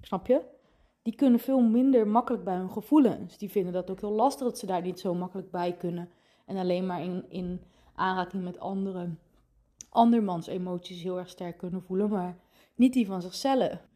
Snap 0.00 0.26
je? 0.26 0.40
Die 1.02 1.14
kunnen 1.14 1.40
veel 1.40 1.60
minder 1.60 2.06
makkelijk 2.06 2.44
bij 2.44 2.56
hun 2.56 2.70
gevoelens. 2.70 3.38
Die 3.38 3.50
vinden 3.50 3.72
dat 3.72 3.90
ook 3.90 4.00
heel 4.00 4.12
lastig 4.12 4.46
dat 4.46 4.58
ze 4.58 4.66
daar 4.66 4.82
niet 4.82 5.00
zo 5.00 5.14
makkelijk 5.14 5.50
bij 5.50 5.76
kunnen. 5.76 6.10
En 6.46 6.56
alleen 6.56 6.86
maar 6.86 7.02
in, 7.02 7.24
in 7.28 7.60
aanraking 7.94 8.44
met 8.44 8.58
anderen 8.58 9.18
andermans 9.92 10.46
emoties 10.46 11.02
heel 11.02 11.18
erg 11.18 11.28
sterk 11.28 11.58
kunnen 11.58 11.82
voelen, 11.82 12.08
maar 12.08 12.38
niet 12.74 12.92
die 12.92 13.06
van 13.06 13.22
zichzelf. 13.22 13.86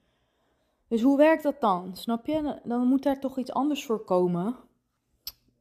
Dus 0.88 1.02
hoe 1.02 1.16
werkt 1.16 1.42
dat 1.42 1.60
dan? 1.60 1.96
Snap 1.96 2.26
je? 2.26 2.60
Dan 2.64 2.86
moet 2.86 3.02
daar 3.02 3.20
toch 3.20 3.38
iets 3.38 3.52
anders 3.52 3.84
voor 3.84 4.04
komen. 4.04 4.56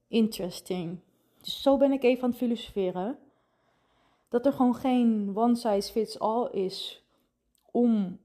Interesting. 0.08 1.00
Dus 1.42 1.62
zo 1.62 1.78
ben 1.78 1.92
ik 1.92 2.04
even 2.04 2.24
aan 2.24 2.30
het 2.30 2.38
filosoferen. 2.38 3.18
Dat 4.30 4.46
er 4.46 4.54
gewoon 4.54 4.76
geen 4.76 5.32
one 5.36 5.56
size 5.56 5.92
fits 5.92 6.20
all 6.20 6.50
is 6.52 7.04
om, 7.72 8.20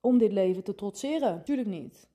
om 0.00 0.18
dit 0.18 0.32
leven 0.32 0.64
te 0.64 0.74
trotseren. 0.74 1.44
Tuurlijk 1.44 1.68
niet. 1.68 2.10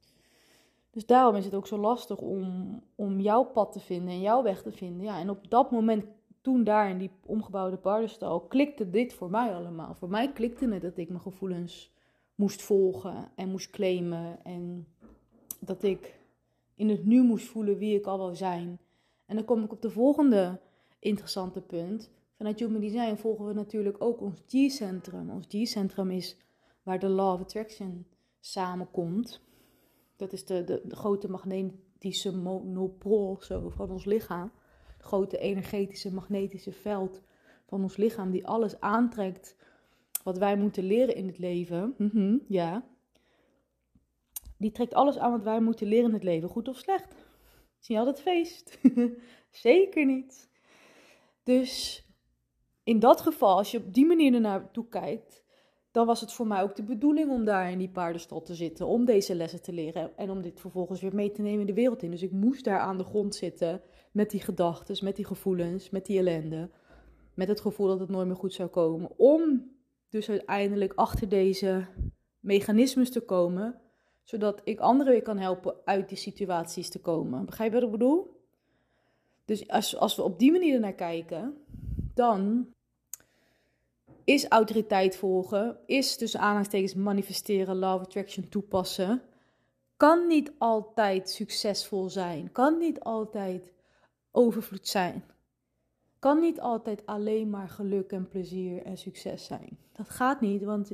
Dus 0.97 1.05
daarom 1.05 1.35
is 1.35 1.45
het 1.45 1.53
ook 1.53 1.67
zo 1.67 1.77
lastig 1.77 2.17
om, 2.17 2.81
om 2.95 3.19
jouw 3.19 3.43
pad 3.43 3.71
te 3.71 3.79
vinden 3.79 4.09
en 4.09 4.21
jouw 4.21 4.43
weg 4.43 4.61
te 4.61 4.71
vinden. 4.71 5.05
Ja, 5.05 5.19
en 5.19 5.29
op 5.29 5.49
dat 5.49 5.71
moment, 5.71 6.05
toen 6.41 6.63
daar 6.63 6.89
in 6.89 6.97
die 6.97 7.11
omgebouwde 7.25 7.77
paardenstal, 7.77 8.39
klikte 8.39 8.89
dit 8.89 9.13
voor 9.13 9.29
mij 9.29 9.55
allemaal. 9.55 9.95
Voor 9.95 10.09
mij 10.09 10.31
klikte 10.31 10.69
het 10.69 10.81
dat 10.81 10.97
ik 10.97 11.09
mijn 11.09 11.21
gevoelens 11.21 11.93
moest 12.35 12.61
volgen 12.61 13.31
en 13.35 13.49
moest 13.49 13.69
claimen. 13.69 14.43
En 14.43 14.87
dat 15.59 15.83
ik 15.83 16.19
in 16.75 16.89
het 16.89 17.05
nu 17.05 17.23
moest 17.23 17.47
voelen 17.47 17.77
wie 17.77 17.97
ik 17.97 18.05
al 18.05 18.17
wil 18.17 18.35
zijn. 18.35 18.79
En 19.25 19.35
dan 19.35 19.45
kom 19.45 19.63
ik 19.63 19.71
op 19.71 19.81
de 19.81 19.89
volgende 19.89 20.59
interessante 20.99 21.61
punt. 21.61 22.11
Vanuit 22.37 22.59
Human 22.59 22.81
Design 22.81 23.15
volgen 23.15 23.45
we 23.45 23.53
natuurlijk 23.53 24.03
ook 24.03 24.21
ons 24.21 24.43
G-centrum. 24.47 25.29
Ons 25.29 25.45
G-centrum 25.49 26.11
is 26.11 26.37
waar 26.83 26.99
de 26.99 27.09
Law 27.09 27.33
of 27.33 27.41
Attraction 27.41 28.05
samenkomt. 28.39 29.45
Dat 30.17 30.33
is 30.33 30.45
de, 30.45 30.63
de, 30.63 30.95
grote 30.95 31.29
magnetische 31.29 32.37
monopool 32.37 33.37
zo, 33.41 33.69
van 33.69 33.91
ons 33.91 34.05
lichaam. 34.05 34.51
Het 34.97 35.05
grote 35.05 35.37
energetische 35.37 36.13
magnetische 36.13 36.71
veld 36.71 37.21
van 37.65 37.81
ons 37.81 37.97
lichaam 37.97 38.31
die 38.31 38.47
alles 38.47 38.79
aantrekt 38.79 39.55
wat 40.23 40.37
wij 40.37 40.57
moeten 40.57 40.83
leren 40.83 41.15
in 41.15 41.27
het 41.27 41.37
leven. 41.37 41.93
Mhm, 41.97 42.37
ja. 42.47 42.85
Die 44.57 44.71
trekt 44.71 44.93
alles 44.93 45.17
aan 45.17 45.31
wat 45.31 45.43
wij 45.43 45.61
moeten 45.61 45.87
leren 45.87 46.07
in 46.07 46.13
het 46.13 46.23
leven, 46.23 46.49
goed 46.49 46.67
of 46.67 46.77
slecht. 46.77 47.15
Zie 47.79 47.95
je 47.95 48.01
altijd 48.01 48.21
feest? 48.21 48.79
Zeker 49.51 50.05
niet. 50.05 50.49
Dus 51.43 52.03
in 52.83 52.99
dat 52.99 53.21
geval, 53.21 53.57
als 53.57 53.71
je 53.71 53.77
op 53.77 53.93
die 53.93 54.05
manier 54.05 54.33
ernaar 54.33 54.71
toe 54.71 54.87
kijkt, 54.87 55.43
dan 55.97 56.05
was 56.05 56.21
het 56.21 56.33
voor 56.33 56.47
mij 56.47 56.61
ook 56.61 56.75
de 56.75 56.83
bedoeling 56.83 57.29
om 57.31 57.45
daar 57.45 57.71
in 57.71 57.77
die 57.77 57.89
paardenstal 57.89 58.41
te 58.41 58.55
zitten, 58.55 58.87
om 58.87 59.05
deze 59.05 59.35
lessen 59.35 59.61
te 59.61 59.73
leren 59.73 60.17
en 60.17 60.29
om 60.29 60.41
dit 60.41 60.59
vervolgens 60.59 61.01
weer 61.01 61.15
mee 61.15 61.31
te 61.31 61.41
nemen 61.41 61.59
in 61.59 61.65
de 61.65 61.73
wereld 61.73 62.03
in. 62.03 62.11
Dus 62.11 62.21
ik 62.21 62.31
moest 62.31 62.63
daar 62.63 62.79
aan 62.79 62.97
de 62.97 63.03
grond 63.03 63.35
zitten 63.35 63.81
met 64.11 64.29
die 64.29 64.41
gedachten, 64.41 65.05
met 65.05 65.15
die 65.15 65.25
gevoelens, 65.25 65.89
met 65.89 66.05
die 66.05 66.17
ellende, 66.17 66.69
met 67.33 67.47
het 67.47 67.61
gevoel 67.61 67.87
dat 67.87 67.99
het 67.99 68.09
nooit 68.09 68.27
meer 68.27 68.35
goed 68.35 68.53
zou 68.53 68.69
komen, 68.69 69.11
om 69.17 69.71
dus 70.09 70.29
uiteindelijk 70.29 70.93
achter 70.93 71.29
deze 71.29 71.85
mechanismes 72.39 73.11
te 73.11 73.21
komen, 73.21 73.81
zodat 74.23 74.61
ik 74.63 74.79
anderen 74.79 75.13
weer 75.13 75.21
kan 75.21 75.37
helpen 75.37 75.75
uit 75.85 76.09
die 76.09 76.17
situaties 76.17 76.89
te 76.89 76.99
komen. 76.99 77.45
Begrijp 77.45 77.69
je 77.69 77.75
wat 77.79 77.85
ik 77.85 77.91
bedoel? 77.91 78.41
Dus 79.45 79.67
als, 79.67 79.97
als 79.97 80.15
we 80.15 80.23
op 80.23 80.39
die 80.39 80.51
manier 80.51 80.79
naar 80.79 80.95
kijken, 80.95 81.57
dan 82.13 82.67
is 84.27 84.47
autoriteit 84.47 85.15
volgen, 85.17 85.77
is 85.85 86.17
dus 86.17 86.37
aanhalingstekens 86.37 86.93
manifesteren, 86.93 87.75
love 87.75 88.03
attraction 88.03 88.49
toepassen, 88.49 89.21
kan 89.97 90.27
niet 90.27 90.51
altijd 90.57 91.29
succesvol 91.29 92.09
zijn, 92.09 92.51
kan 92.51 92.77
niet 92.77 92.99
altijd 92.99 93.71
overvloed 94.31 94.87
zijn, 94.87 95.23
kan 96.19 96.39
niet 96.39 96.59
altijd 96.59 97.05
alleen 97.05 97.49
maar 97.49 97.69
geluk 97.69 98.11
en 98.11 98.27
plezier 98.27 98.83
en 98.83 98.97
succes 98.97 99.45
zijn. 99.45 99.77
Dat 99.91 100.09
gaat 100.09 100.41
niet, 100.41 100.63
want 100.63 100.91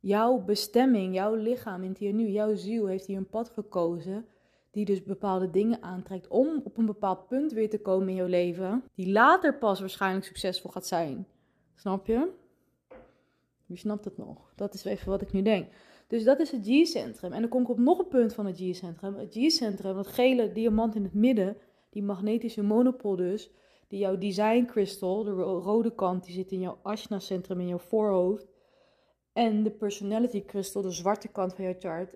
jouw 0.00 0.38
bestemming, 0.38 1.14
jouw 1.14 1.34
lichaam 1.34 1.82
in 1.82 1.88
het 1.88 1.98
hier 1.98 2.12
nu, 2.12 2.28
jouw 2.28 2.54
ziel 2.54 2.86
heeft 2.86 3.06
hier 3.06 3.16
een 3.16 3.28
pad 3.28 3.50
gekozen 3.50 4.26
die 4.70 4.84
dus 4.84 5.02
bepaalde 5.02 5.50
dingen 5.50 5.82
aantrekt 5.82 6.28
om 6.28 6.60
op 6.64 6.76
een 6.78 6.86
bepaald 6.86 7.28
punt 7.28 7.52
weer 7.52 7.70
te 7.70 7.80
komen 7.80 8.08
in 8.08 8.14
jouw 8.14 8.26
leven, 8.26 8.84
die 8.94 9.12
later 9.12 9.58
pas 9.58 9.80
waarschijnlijk 9.80 10.24
succesvol 10.24 10.70
gaat 10.70 10.86
zijn. 10.86 11.26
Snap 11.74 12.06
je? 12.06 12.40
Wie 13.72 13.80
snapt 13.80 14.04
het 14.04 14.16
nog? 14.16 14.52
Dat 14.54 14.74
is 14.74 14.84
even 14.84 15.08
wat 15.08 15.22
ik 15.22 15.32
nu 15.32 15.42
denk. 15.42 15.72
Dus 16.06 16.24
dat 16.24 16.40
is 16.40 16.50
het 16.50 16.66
G-centrum. 16.66 17.32
En 17.32 17.40
dan 17.40 17.50
kom 17.50 17.62
ik 17.62 17.68
op 17.68 17.78
nog 17.78 17.98
een 17.98 18.08
punt 18.08 18.34
van 18.34 18.46
het 18.46 18.56
G-centrum. 18.56 19.14
Het 19.14 19.34
G-centrum, 19.34 19.94
dat 19.94 20.06
gele 20.06 20.52
diamant 20.52 20.94
in 20.94 21.02
het 21.02 21.14
midden, 21.14 21.56
die 21.90 22.02
magnetische 22.02 22.62
monopol 22.62 23.16
dus, 23.16 23.50
die 23.88 23.98
jouw 23.98 24.18
design 24.18 24.64
crystal, 24.64 25.24
de 25.24 25.30
rode 25.30 25.94
kant, 25.94 26.24
die 26.24 26.34
zit 26.34 26.52
in 26.52 26.60
jouw 26.60 26.78
Ashna-centrum 26.82 27.60
in 27.60 27.68
jouw 27.68 27.78
voorhoofd. 27.78 28.46
En 29.32 29.62
de 29.62 29.70
personality 29.70 30.44
crystal, 30.44 30.82
de 30.82 30.90
zwarte 30.90 31.28
kant 31.28 31.54
van 31.54 31.64
jouw 31.64 31.74
chart, 31.78 32.14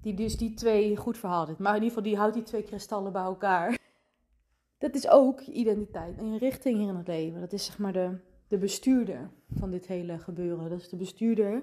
die 0.00 0.14
dus 0.14 0.36
die 0.36 0.54
twee 0.54 0.96
goed 0.96 1.18
verhaalt. 1.18 1.58
Maar 1.58 1.76
in 1.76 1.82
ieder 1.82 1.88
geval, 1.88 2.02
die 2.02 2.16
houdt 2.16 2.34
die 2.34 2.42
twee 2.42 2.62
kristallen 2.62 3.12
bij 3.12 3.22
elkaar. 3.22 3.78
Dat 4.78 4.94
is 4.94 5.08
ook 5.08 5.40
je 5.40 5.52
identiteit 5.52 6.18
en 6.18 6.32
je 6.32 6.38
richting 6.38 6.78
hier 6.78 6.88
in 6.88 6.96
het 6.96 7.06
leven. 7.06 7.40
Dat 7.40 7.52
is 7.52 7.64
zeg 7.64 7.78
maar 7.78 7.92
de, 7.92 8.18
de 8.48 8.58
bestuurder 8.58 9.30
van 9.48 9.70
dit 9.70 9.86
hele 9.86 10.18
gebeuren. 10.18 10.70
Dat 10.70 10.80
is 10.80 10.88
de 10.88 10.96
bestuurder 10.96 11.62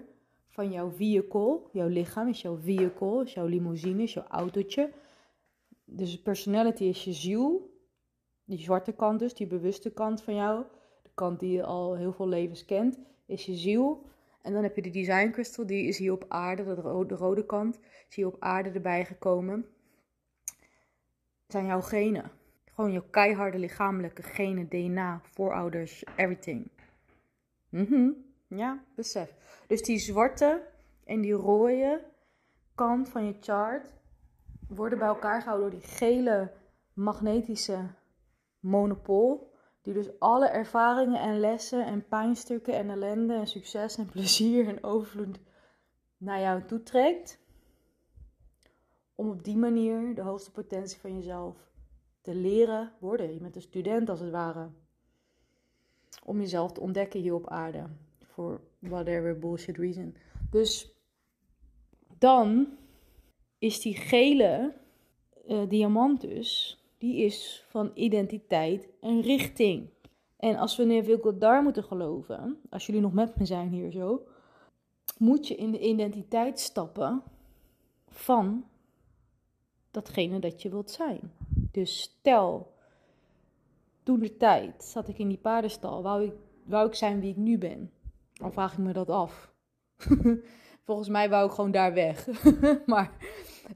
van 0.50 0.72
jouw 0.72 0.92
vehicle. 0.92 1.62
Jouw 1.72 1.88
lichaam 1.88 2.28
is 2.28 2.42
jouw 2.42 2.58
vehicle, 2.58 3.24
is 3.24 3.34
jouw 3.34 3.46
limousine, 3.46 4.04
is 4.04 4.14
jouw 4.14 4.28
autootje. 4.28 4.92
Dus 5.86 6.22
personality 6.22 6.84
is 6.84 7.04
je 7.04 7.14
ziel. 7.14 7.72
Die 8.46 8.60
zwarte 8.60 8.92
kant 8.92 9.20
dus, 9.20 9.34
die 9.34 9.48
bewuste 9.48 9.90
kant 9.90 10.22
van 10.22 10.36
jou. 10.36 10.64
De 11.02 11.10
kant 11.14 11.40
die 11.40 11.52
je 11.52 11.64
al 11.64 11.96
heel 11.96 12.14
veel 12.14 12.28
levens 12.28 12.66
kent, 12.66 13.00
is 13.26 13.46
je 13.46 13.56
ziel. 13.56 14.06
En 14.42 14.54
dan 14.54 14.64
heb 14.64 14.76
je 14.76 14.82
de 14.82 14.90
design 14.90 15.30
crystal, 15.30 15.66
die 15.66 15.88
is 15.88 15.98
hier 15.98 16.12
op 16.12 16.26
aarde, 16.28 16.64
de 16.64 16.74
rode, 16.74 17.08
de 17.08 17.16
rode 17.16 17.46
kant, 17.46 17.80
is 18.10 18.16
hier 18.16 18.28
op 18.28 18.36
aarde 18.40 18.70
erbij 18.70 19.06
gekomen. 19.06 19.66
zijn 21.48 21.66
jouw 21.66 21.82
genen. 21.82 22.32
Gewoon 22.76 22.92
jouw 22.92 23.06
keiharde 23.10 23.58
lichamelijke 23.58 24.24
genen, 24.24 24.68
DNA, 24.70 25.22
voorouders, 25.24 26.04
everything. 26.16 26.68
Mhm, 27.70 28.10
ja, 28.48 28.84
besef. 28.96 29.34
Dus 29.68 29.82
die 29.82 30.00
zwarte 30.00 30.68
en 31.04 31.22
die 31.22 31.34
rode 31.34 32.06
kant 32.76 33.10
van 33.10 33.26
je 33.26 33.36
chart 33.40 33.94
worden 34.68 35.00
bij 35.00 35.08
elkaar 35.08 35.42
gehouden 35.42 35.72
door 35.72 35.80
die 35.80 35.90
gele 35.90 36.52
magnetische 36.94 37.80
monopool. 38.60 39.52
Die 39.82 39.94
dus 39.94 40.20
alle 40.20 40.48
ervaringen 40.48 41.22
en 41.22 41.40
lessen 41.40 41.86
en 41.86 42.08
pijnstukken 42.08 42.74
en 42.74 42.90
ellende 42.90 43.34
en 43.34 43.48
succes 43.48 43.98
en 43.98 44.06
plezier 44.06 44.68
en 44.68 44.84
overvloed 44.84 45.40
naar 46.18 46.40
jou 46.40 46.66
toetrekt. 46.66 47.40
Om 49.16 49.30
op 49.30 49.44
die 49.44 49.58
manier 49.58 50.16
de 50.16 50.22
hoogste 50.22 50.52
potentie 50.52 51.00
van 51.00 51.16
jezelf 51.16 51.72
te 52.24 52.36
leren 52.36 52.92
worden. 53.00 53.34
Je 53.34 53.40
bent 53.40 53.56
een 53.56 53.62
student 53.62 54.10
als 54.10 54.20
het 54.20 54.32
ware. 54.32 54.70
Om 56.26 56.40
jezelf 56.40 56.72
te 56.72 56.80
ontdekken 56.80 57.20
hier 57.20 57.34
op 57.34 57.50
aarde. 57.50 57.86
Voor 58.26 58.62
whatever 58.80 59.40
bullshit 59.40 59.78
reason. 59.78 60.16
Dus 60.50 60.96
dan 62.18 62.68
is 63.58 63.82
die 63.82 63.96
gele 63.96 64.74
uh, 65.48 65.70
diamant 65.70 66.22
dus 66.22 66.82
die 66.98 67.26
is 67.26 67.66
van 67.68 67.92
identiteit 67.94 68.88
en 69.02 69.22
richting. 69.22 69.90
En 70.38 70.56
als 70.56 70.76
we 70.76 70.84
Neville 70.84 71.38
daar 71.38 71.64
moeten 71.64 71.84
geloven, 71.84 72.60
als 72.70 72.86
jullie 72.86 73.02
nog 73.02 73.14
met 73.14 73.36
me 73.36 73.46
zijn 73.46 73.70
hier 73.70 73.92
zo, 73.92 74.24
moet 75.18 75.48
je 75.48 75.56
in 75.56 75.72
de 75.72 75.80
identiteit 75.80 76.60
stappen 76.60 77.24
van 78.08 78.66
datgene 79.92 80.40
dat 80.40 80.62
je 80.62 80.70
wilt 80.70 80.92
zijn. 80.92 81.32
Dus 81.74 82.02
stel, 82.02 82.74
toen 84.04 84.20
de 84.20 84.38
tijd 84.38 84.84
zat 84.84 85.08
ik 85.08 85.18
in 85.18 85.28
die 85.28 85.38
paardenstal, 85.38 86.04
wou 86.04 86.24
ik, 86.24 86.34
wou 86.66 86.88
ik 86.88 86.96
zijn 86.96 87.20
wie 87.20 87.30
ik 87.30 87.38
nu 87.38 87.58
ben. 87.58 87.92
Dan 88.34 88.54
vraag 88.54 88.72
ik 88.72 88.78
me 88.78 88.94
dat 88.94 89.10
af. 89.10 89.54
Volgens 90.86 91.10
mij 91.10 91.30
wou 91.30 91.46
ik 91.46 91.52
gewoon 91.52 91.72
daar 91.72 91.94
weg. 91.94 92.28
maar 92.86 93.12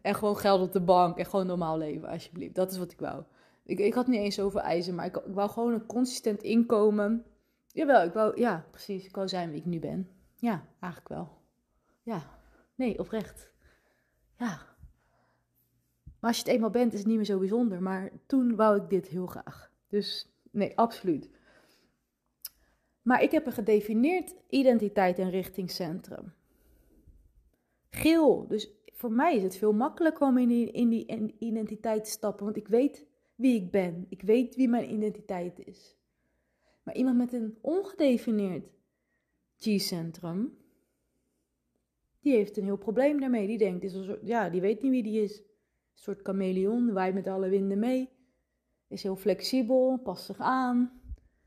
en 0.01 0.15
gewoon 0.15 0.37
geld 0.37 0.61
op 0.61 0.71
de 0.71 0.81
bank 0.81 1.17
en 1.17 1.25
gewoon 1.25 1.47
normaal 1.47 1.77
leven, 1.77 2.09
alsjeblieft. 2.09 2.55
Dat 2.55 2.71
is 2.71 2.77
wat 2.77 2.91
ik 2.91 2.99
wou. 2.99 3.23
Ik, 3.63 3.79
ik 3.79 3.93
had 3.93 4.07
niet 4.07 4.19
eens 4.19 4.39
over 4.39 4.59
eisen, 4.59 4.95
maar 4.95 5.05
ik, 5.05 5.15
ik 5.15 5.33
wou 5.33 5.49
gewoon 5.49 5.73
een 5.73 5.85
consistent 5.85 6.41
inkomen. 6.41 7.25
Jawel, 7.67 8.03
ik 8.05 8.13
wou, 8.13 8.39
ja, 8.39 8.65
precies. 8.71 9.05
Ik 9.05 9.15
wou 9.15 9.27
zijn 9.27 9.49
wie 9.49 9.59
ik 9.59 9.65
nu 9.65 9.79
ben. 9.79 10.09
Ja, 10.35 10.65
eigenlijk 10.79 11.13
wel. 11.13 11.29
Ja, 12.01 12.21
nee, 12.75 12.99
oprecht. 12.99 13.51
Ja. 14.37 14.75
Maar 16.19 16.29
als 16.29 16.37
je 16.37 16.43
het 16.43 16.53
eenmaal 16.53 16.69
bent, 16.69 16.93
is 16.93 16.99
het 16.99 17.07
niet 17.07 17.15
meer 17.15 17.25
zo 17.25 17.39
bijzonder. 17.39 17.81
Maar 17.81 18.11
toen 18.25 18.55
wou 18.55 18.81
ik 18.81 18.89
dit 18.89 19.07
heel 19.07 19.25
graag. 19.25 19.71
Dus 19.87 20.31
nee, 20.51 20.77
absoluut. 20.77 21.29
Maar 23.01 23.23
ik 23.23 23.31
heb 23.31 23.45
een 23.45 23.51
gedefinieerd 23.51 24.35
identiteit 24.49 25.19
en 25.19 25.29
richtingcentrum. 25.29 26.33
Geel. 27.89 28.47
Dus 28.47 28.71
voor 28.91 29.11
mij 29.11 29.35
is 29.35 29.43
het 29.43 29.57
veel 29.57 29.73
makkelijker 29.73 30.27
om 30.27 30.37
in 30.37 30.47
die, 30.47 30.71
in 30.71 30.89
die 30.89 31.35
identiteit 31.39 32.03
te 32.03 32.09
stappen. 32.09 32.45
Want 32.45 32.57
ik 32.57 32.67
weet 32.67 33.05
wie 33.35 33.55
ik 33.55 33.71
ben. 33.71 34.05
Ik 34.09 34.21
weet 34.21 34.55
wie 34.55 34.69
mijn 34.69 34.93
identiteit 34.93 35.59
is. 35.59 35.97
Maar 36.83 36.95
iemand 36.95 37.17
met 37.17 37.33
een 37.33 37.57
ongedefinieerd 37.61 38.69
G-centrum, 39.57 40.57
die 42.19 42.33
heeft 42.33 42.57
een 42.57 42.63
heel 42.63 42.77
probleem 42.77 43.19
daarmee. 43.19 43.47
Die 43.47 43.57
denkt, 43.57 43.93
ja, 44.23 44.49
die 44.49 44.61
weet 44.61 44.81
niet 44.81 44.91
wie 44.91 45.03
die 45.03 45.21
is. 45.21 45.43
Soort 45.97 46.19
chameleon, 46.23 46.93
waait 46.93 47.13
met 47.13 47.27
alle 47.27 47.49
winden 47.49 47.79
mee. 47.79 48.09
Is 48.87 49.03
heel 49.03 49.15
flexibel, 49.15 49.99
past 50.03 50.25
zich 50.25 50.39
aan. 50.39 51.01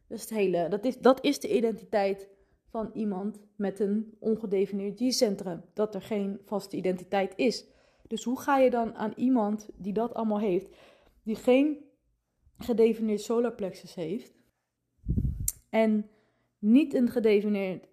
Dus 0.09 0.21
het 0.21 0.31
hele, 0.31 0.69
dat, 0.69 0.85
is, 0.85 0.99
dat 0.99 1.25
is 1.25 1.41
de 1.41 1.57
identiteit 1.57 2.29
van 2.69 2.91
iemand 2.95 3.41
met 3.57 3.81
een 3.81 4.17
ongedefinieerd 4.19 4.99
G-centrum. 4.99 5.65
Dat 5.75 5.95
er 5.95 6.03
geen 6.03 6.41
vaste 6.45 6.77
identiteit 6.77 7.33
is. 7.37 7.67
Dus 8.07 8.25
hoe 8.25 8.41
ga 8.41 8.59
je 8.59 8.71
dan 8.71 8.95
aan 8.95 9.13
iemand 9.17 9.69
die 9.77 9.93
dat 9.93 10.15
allemaal 10.15 10.41
heeft, 10.41 10.77
die 11.23 11.37
geen 11.37 11.85
gedefinieerd 12.59 13.21
solarplexus 13.21 13.95
heeft 13.95 14.33
en 15.69 16.11
niet 16.59 16.95
een 16.95 17.09
gedefinieerd 17.09 17.89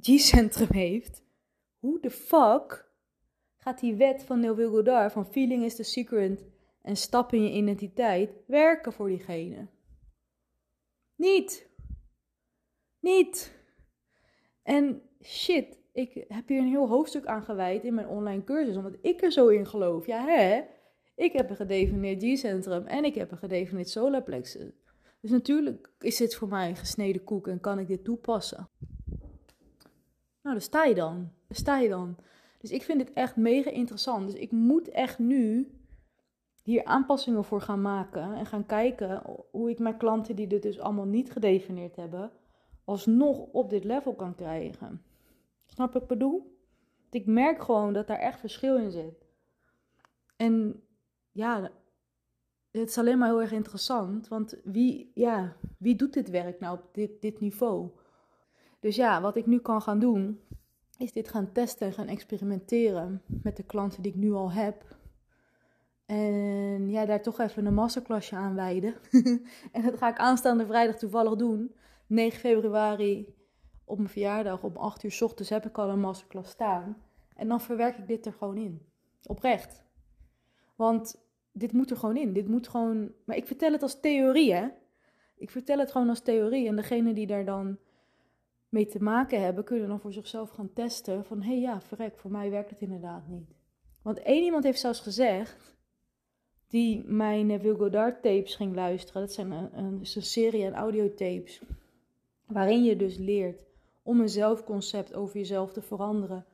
G-centrum 0.00 0.68
heeft, 0.70 1.24
hoe 1.78 2.00
de 2.00 2.10
fuck 2.10 2.85
gaat 3.66 3.80
die 3.80 3.94
wet 3.94 4.24
van 4.24 4.40
Neville 4.40 4.68
Goddard 4.68 5.12
van 5.12 5.26
feeling 5.26 5.64
is 5.64 5.74
the 5.74 5.82
secret 5.82 6.44
en 6.82 6.96
stap 6.96 7.32
in 7.32 7.42
je 7.42 7.52
identiteit 7.52 8.30
werken 8.46 8.92
voor 8.92 9.08
diegene? 9.08 9.66
Niet. 11.16 11.68
Niet. 13.00 13.52
En 14.62 15.02
shit, 15.22 15.78
ik 15.92 16.24
heb 16.28 16.48
hier 16.48 16.58
een 16.58 16.68
heel 16.68 16.88
hoofdstuk 16.88 17.26
aan 17.26 17.42
gewijd 17.42 17.84
in 17.84 17.94
mijn 17.94 18.08
online 18.08 18.44
cursus, 18.44 18.76
omdat 18.76 18.96
ik 19.00 19.22
er 19.22 19.32
zo 19.32 19.48
in 19.48 19.66
geloof. 19.66 20.06
Ja, 20.06 20.24
hè? 20.24 20.62
Ik 21.14 21.32
heb 21.32 21.50
een 21.50 21.56
gedefinieerd 21.56 22.22
G-centrum 22.22 22.86
en 22.86 23.04
ik 23.04 23.14
heb 23.14 23.30
een 23.30 23.38
gedefinieerd 23.38 23.88
solarplexus. 23.88 24.72
Dus 25.20 25.30
natuurlijk 25.30 25.90
is 25.98 26.16
dit 26.16 26.34
voor 26.34 26.48
mij 26.48 26.68
een 26.68 26.76
gesneden 26.76 27.24
koek 27.24 27.48
en 27.48 27.60
kan 27.60 27.78
ik 27.78 27.86
dit 27.86 28.04
toepassen. 28.04 28.68
Nou, 30.42 30.54
daar 30.54 30.60
sta 30.60 30.84
je 30.84 30.94
dan. 30.94 31.32
Daar 31.48 31.58
sta 31.58 31.78
je 31.78 31.88
dan. 31.88 32.16
Dus 32.58 32.70
ik 32.70 32.82
vind 32.82 32.98
dit 32.98 33.12
echt 33.12 33.36
mega 33.36 33.70
interessant. 33.70 34.26
Dus 34.26 34.40
ik 34.40 34.50
moet 34.50 34.88
echt 34.88 35.18
nu 35.18 35.70
hier 36.62 36.84
aanpassingen 36.84 37.44
voor 37.44 37.60
gaan 37.60 37.82
maken 37.82 38.34
en 38.34 38.46
gaan 38.46 38.66
kijken 38.66 39.22
hoe 39.50 39.70
ik 39.70 39.78
mijn 39.78 39.96
klanten 39.96 40.36
die 40.36 40.46
dit 40.46 40.62
dus 40.62 40.78
allemaal 40.78 41.06
niet 41.06 41.32
gedefinieerd 41.32 41.96
hebben, 41.96 42.30
alsnog 42.84 43.38
op 43.52 43.70
dit 43.70 43.84
level 43.84 44.14
kan 44.14 44.34
krijgen. 44.34 45.02
Snap 45.66 45.96
ik 45.96 46.06
bedoel? 46.06 46.58
Ik 47.10 47.26
merk 47.26 47.62
gewoon 47.62 47.92
dat 47.92 48.06
daar 48.06 48.18
echt 48.18 48.40
verschil 48.40 48.76
in 48.76 48.90
zit. 48.90 49.26
En 50.36 50.82
ja, 51.32 51.70
het 52.70 52.88
is 52.88 52.98
alleen 52.98 53.18
maar 53.18 53.28
heel 53.28 53.40
erg 53.40 53.52
interessant, 53.52 54.28
want 54.28 54.60
wie, 54.64 55.10
ja, 55.14 55.56
wie 55.78 55.96
doet 55.96 56.12
dit 56.12 56.30
werk 56.30 56.60
nou 56.60 56.78
op 56.78 56.88
dit, 56.92 57.20
dit 57.20 57.40
niveau? 57.40 57.90
Dus 58.80 58.96
ja, 58.96 59.20
wat 59.20 59.36
ik 59.36 59.46
nu 59.46 59.58
kan 59.58 59.82
gaan 59.82 59.98
doen, 59.98 60.40
is 60.98 61.12
dit 61.12 61.28
gaan 61.28 61.52
testen 61.52 61.86
en 61.86 61.92
gaan 61.92 62.08
experimenteren 62.08 63.22
met 63.26 63.56
de 63.56 63.62
klanten 63.62 64.02
die 64.02 64.12
ik 64.12 64.18
nu 64.18 64.32
al 64.32 64.52
heb. 64.52 64.96
En 66.06 66.90
ja, 66.90 67.04
daar 67.04 67.22
toch 67.22 67.38
even 67.38 67.66
een 67.66 67.74
masterclassje 67.74 68.36
aan 68.36 68.54
wijden. 68.54 68.94
en 69.72 69.82
dat 69.82 69.96
ga 69.96 70.08
ik 70.08 70.18
aanstaande 70.18 70.66
vrijdag 70.66 70.96
toevallig 70.96 71.36
doen. 71.36 71.74
9 72.06 72.38
februari 72.38 73.34
op 73.84 73.96
mijn 73.96 74.08
verjaardag 74.08 74.62
om 74.62 74.76
8 74.76 75.02
uur 75.02 75.12
s 75.12 75.22
ochtends 75.22 75.50
heb 75.50 75.66
ik 75.66 75.78
al 75.78 75.88
een 75.88 76.00
masterclass 76.00 76.50
staan. 76.50 76.96
En 77.36 77.48
dan 77.48 77.60
verwerk 77.60 77.98
ik 77.98 78.06
dit 78.06 78.26
er 78.26 78.32
gewoon 78.32 78.56
in. 78.56 78.82
Oprecht. 79.22 79.84
Want 80.76 81.24
dit 81.52 81.72
moet 81.72 81.90
er 81.90 81.96
gewoon 81.96 82.16
in. 82.16 82.32
Dit 82.32 82.48
moet 82.48 82.68
gewoon. 82.68 83.12
Maar 83.24 83.36
ik 83.36 83.46
vertel 83.46 83.72
het 83.72 83.82
als 83.82 84.00
theorie, 84.00 84.54
hè? 84.54 84.68
Ik 85.36 85.50
vertel 85.50 85.78
het 85.78 85.90
gewoon 85.90 86.08
als 86.08 86.20
theorie. 86.20 86.68
En 86.68 86.76
degene 86.76 87.14
die 87.14 87.26
daar 87.26 87.44
dan 87.44 87.78
mee 88.68 88.86
te 88.86 89.02
maken 89.02 89.42
hebben, 89.42 89.64
kunnen 89.64 89.88
dan 89.88 90.00
voor 90.00 90.12
zichzelf 90.12 90.50
gaan 90.50 90.72
testen. 90.72 91.24
Van 91.24 91.42
hé 91.42 91.48
hey, 91.48 91.60
ja, 91.60 91.80
verrek, 91.80 92.18
voor 92.18 92.30
mij 92.30 92.50
werkt 92.50 92.70
het 92.70 92.80
inderdaad 92.80 93.28
niet. 93.28 93.54
Want 94.02 94.18
één 94.18 94.44
iemand 94.44 94.64
heeft 94.64 94.80
zelfs 94.80 95.00
gezegd. 95.00 95.74
Die 96.68 97.04
mijn 97.04 97.46
Neville 97.46 97.76
Goddard 97.76 98.22
tapes 98.22 98.54
ging 98.54 98.74
luisteren. 98.74 99.20
Dat 99.20 99.32
zijn 99.32 99.50
een, 99.50 99.78
een, 99.78 100.00
een 100.14 100.22
serie 100.22 100.66
aan 100.66 100.74
audiotapes. 100.74 101.62
Waarin 102.46 102.84
je 102.84 102.96
dus 102.96 103.16
leert 103.16 103.64
om 104.02 104.20
een 104.20 104.28
zelfconcept 104.28 105.14
over 105.14 105.36
jezelf 105.36 105.72
te 105.72 105.82
veranderen. 105.82 106.46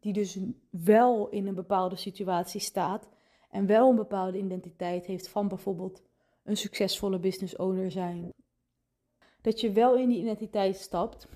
Die 0.00 0.12
dus 0.12 0.38
wel 0.70 1.28
in 1.28 1.46
een 1.46 1.54
bepaalde 1.54 1.96
situatie 1.96 2.60
staat 2.60 3.08
en 3.50 3.66
wel 3.66 3.90
een 3.90 3.96
bepaalde 3.96 4.38
identiteit 4.38 5.06
heeft 5.06 5.28
van 5.28 5.48
bijvoorbeeld 5.48 6.02
een 6.44 6.56
succesvolle 6.56 7.18
business 7.18 7.56
owner 7.56 7.90
zijn. 7.90 8.32
Dat 9.40 9.60
je 9.60 9.72
wel 9.72 9.96
in 9.96 10.08
die 10.08 10.20
identiteit 10.20 10.76
stapt. 10.76 11.28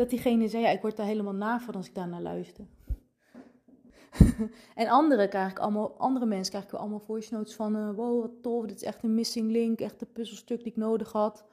Dat 0.00 0.10
diegene 0.10 0.48
zei, 0.48 0.62
ja, 0.62 0.70
ik 0.70 0.80
word 0.80 0.96
daar 0.96 1.06
helemaal 1.06 1.34
na 1.34 1.60
van 1.60 1.74
als 1.74 1.86
ik 1.86 1.94
daar 1.94 2.08
naar 2.08 2.20
luister. 2.20 2.64
en 4.74 4.88
andere, 4.88 5.28
krijg 5.28 5.50
ik 5.50 5.58
allemaal, 5.58 5.94
andere 5.98 6.26
mensen 6.26 6.50
krijg 6.52 6.64
ik 6.64 6.72
allemaal 6.72 6.98
voice 6.98 7.34
notes 7.34 7.54
van, 7.54 7.76
uh, 7.76 7.90
wow, 7.94 8.20
wat 8.20 8.42
tof, 8.42 8.66
dit 8.66 8.76
is 8.76 8.82
echt 8.82 9.02
een 9.02 9.14
missing 9.14 9.50
link, 9.50 9.80
echt 9.80 10.00
een 10.00 10.12
puzzelstuk 10.12 10.58
die 10.58 10.72
ik 10.72 10.76
nodig 10.76 11.12
had. 11.12 11.44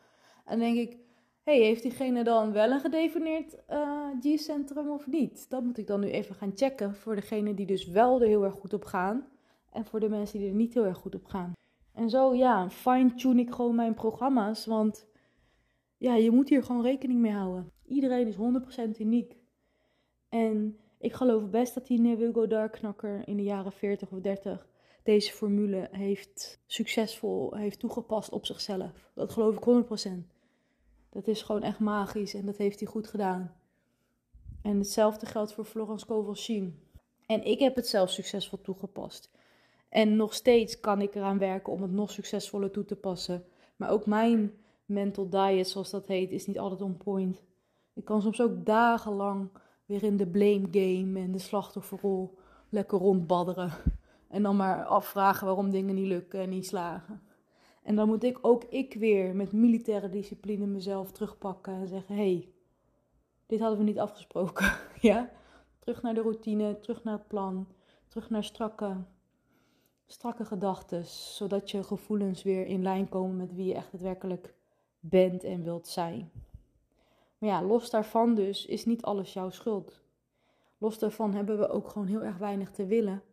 En 0.45 0.59
dan 0.59 0.73
denk 0.73 0.89
ik, 0.89 0.97
hey, 1.43 1.57
heeft 1.57 1.81
diegene 1.81 2.23
dan 2.23 2.51
wel 2.51 2.71
een 2.71 2.79
gedefinieerd 2.79 3.57
uh, 3.69 4.07
G-centrum 4.21 4.89
of 4.89 5.07
niet? 5.07 5.49
Dat 5.49 5.63
moet 5.63 5.77
ik 5.77 5.87
dan 5.87 5.99
nu 5.99 6.09
even 6.09 6.35
gaan 6.35 6.51
checken 6.55 6.95
voor 6.95 7.15
degene 7.15 7.53
die 7.53 7.65
dus 7.65 7.87
wel 7.87 8.21
er 8.21 8.27
heel 8.27 8.43
erg 8.43 8.53
goed 8.53 8.73
op 8.73 8.85
gaan. 8.85 9.27
En 9.71 9.85
voor 9.85 9.99
de 9.99 10.09
mensen 10.09 10.39
die 10.39 10.49
er 10.49 10.55
niet 10.55 10.73
heel 10.73 10.85
erg 10.85 10.97
goed 10.97 11.15
op 11.15 11.25
gaan. 11.25 11.53
En 11.93 12.09
zo, 12.09 12.35
ja, 12.35 12.69
fine-tune 12.69 13.41
ik 13.41 13.51
gewoon 13.53 13.75
mijn 13.75 13.93
programma's. 13.93 14.65
Want 14.65 15.07
ja, 15.97 16.15
je 16.15 16.31
moet 16.31 16.49
hier 16.49 16.63
gewoon 16.63 16.81
rekening 16.81 17.19
mee 17.19 17.31
houden. 17.31 17.71
Iedereen 17.85 18.27
is 18.27 18.35
100% 18.95 18.99
uniek. 18.99 19.37
En 20.29 20.77
ik 20.99 21.13
geloof 21.13 21.49
best 21.49 21.73
dat 21.73 21.87
die 21.87 21.99
Neville 21.99 22.33
Goddard 22.33 22.77
knakker 22.79 23.27
in 23.27 23.37
de 23.37 23.43
jaren 23.43 23.71
40 23.71 24.11
of 24.11 24.19
30 24.19 24.67
deze 25.07 25.31
formule 25.31 25.87
heeft 25.91 26.59
succesvol 26.65 27.55
heeft 27.55 27.79
toegepast 27.79 28.31
op 28.31 28.45
zichzelf. 28.45 29.09
Dat 29.13 29.31
geloof 29.31 29.55
ik 29.55 29.85
100%. 30.07 30.09
Dat 31.09 31.27
is 31.27 31.41
gewoon 31.41 31.63
echt 31.63 31.79
magisch 31.79 32.33
en 32.33 32.45
dat 32.45 32.57
heeft 32.57 32.79
hij 32.79 32.87
goed 32.87 33.07
gedaan. 33.07 33.55
En 34.61 34.77
hetzelfde 34.77 35.25
geldt 35.25 35.53
voor 35.53 35.65
Florence 35.65 36.05
Scovel 36.05 36.65
En 37.25 37.43
ik 37.43 37.59
heb 37.59 37.75
het 37.75 37.87
zelf 37.87 38.09
succesvol 38.09 38.61
toegepast. 38.61 39.31
En 39.89 40.15
nog 40.15 40.33
steeds 40.33 40.79
kan 40.79 41.01
ik 41.01 41.15
eraan 41.15 41.37
werken 41.37 41.73
om 41.73 41.81
het 41.81 41.91
nog 41.91 42.11
succesvoller 42.11 42.71
toe 42.71 42.85
te 42.85 42.95
passen. 42.95 43.45
Maar 43.75 43.89
ook 43.89 44.05
mijn 44.05 44.53
mental 44.87 45.29
diet, 45.29 45.67
zoals 45.67 45.89
dat 45.89 46.07
heet, 46.07 46.31
is 46.31 46.47
niet 46.47 46.59
altijd 46.59 46.81
on 46.81 46.97
point. 46.97 47.43
Ik 47.93 48.05
kan 48.05 48.21
soms 48.21 48.41
ook 48.41 48.65
dagenlang 48.65 49.49
weer 49.85 50.03
in 50.03 50.17
de 50.17 50.27
blame 50.27 50.67
game 50.71 51.19
en 51.19 51.31
de 51.31 51.39
slachtofferrol 51.39 52.37
lekker 52.69 52.97
rondbadderen. 52.97 53.71
En 54.27 54.43
dan 54.43 54.55
maar 54.55 54.85
afvragen 54.85 55.45
waarom 55.45 55.69
dingen 55.69 55.95
niet 55.95 56.07
lukken 56.07 56.39
en 56.39 56.49
niet 56.49 56.67
slagen. 56.67 57.21
En 57.83 57.95
dan 57.95 58.07
moet 58.07 58.23
ik 58.23 58.37
ook 58.41 58.63
ik 58.63 58.93
weer 58.93 59.35
met 59.35 59.51
militaire 59.51 60.09
discipline 60.09 60.65
mezelf 60.65 61.11
terugpakken 61.11 61.73
en 61.73 61.87
zeggen: 61.87 62.15
hé, 62.15 62.21
hey, 62.21 62.49
dit 63.45 63.59
hadden 63.59 63.77
we 63.77 63.83
niet 63.83 63.99
afgesproken. 63.99 64.73
ja? 65.01 65.29
Terug 65.79 66.01
naar 66.01 66.13
de 66.13 66.21
routine, 66.21 66.79
terug 66.79 67.03
naar 67.03 67.17
het 67.17 67.27
plan, 67.27 67.67
terug 68.07 68.29
naar 68.29 68.43
strakke 68.43 68.97
strakke 70.07 70.45
gedachten, 70.45 71.05
zodat 71.05 71.71
je 71.71 71.83
gevoelens 71.83 72.43
weer 72.43 72.65
in 72.65 72.81
lijn 72.81 73.09
komen 73.09 73.37
met 73.37 73.55
wie 73.55 73.65
je 73.65 73.73
echt 73.73 73.91
daadwerkelijk 73.91 74.53
bent 74.99 75.43
en 75.43 75.63
wilt 75.63 75.87
zijn. 75.87 76.31
Maar 77.37 77.49
ja, 77.49 77.63
los 77.63 77.89
daarvan 77.89 78.35
dus 78.35 78.65
is 78.65 78.85
niet 78.85 79.03
alles 79.03 79.33
jouw 79.33 79.49
schuld. 79.49 80.01
Los 80.77 80.99
daarvan 80.99 81.33
hebben 81.33 81.57
we 81.57 81.69
ook 81.69 81.89
gewoon 81.89 82.07
heel 82.07 82.23
erg 82.23 82.37
weinig 82.37 82.71
te 82.71 82.85
willen. 82.85 83.23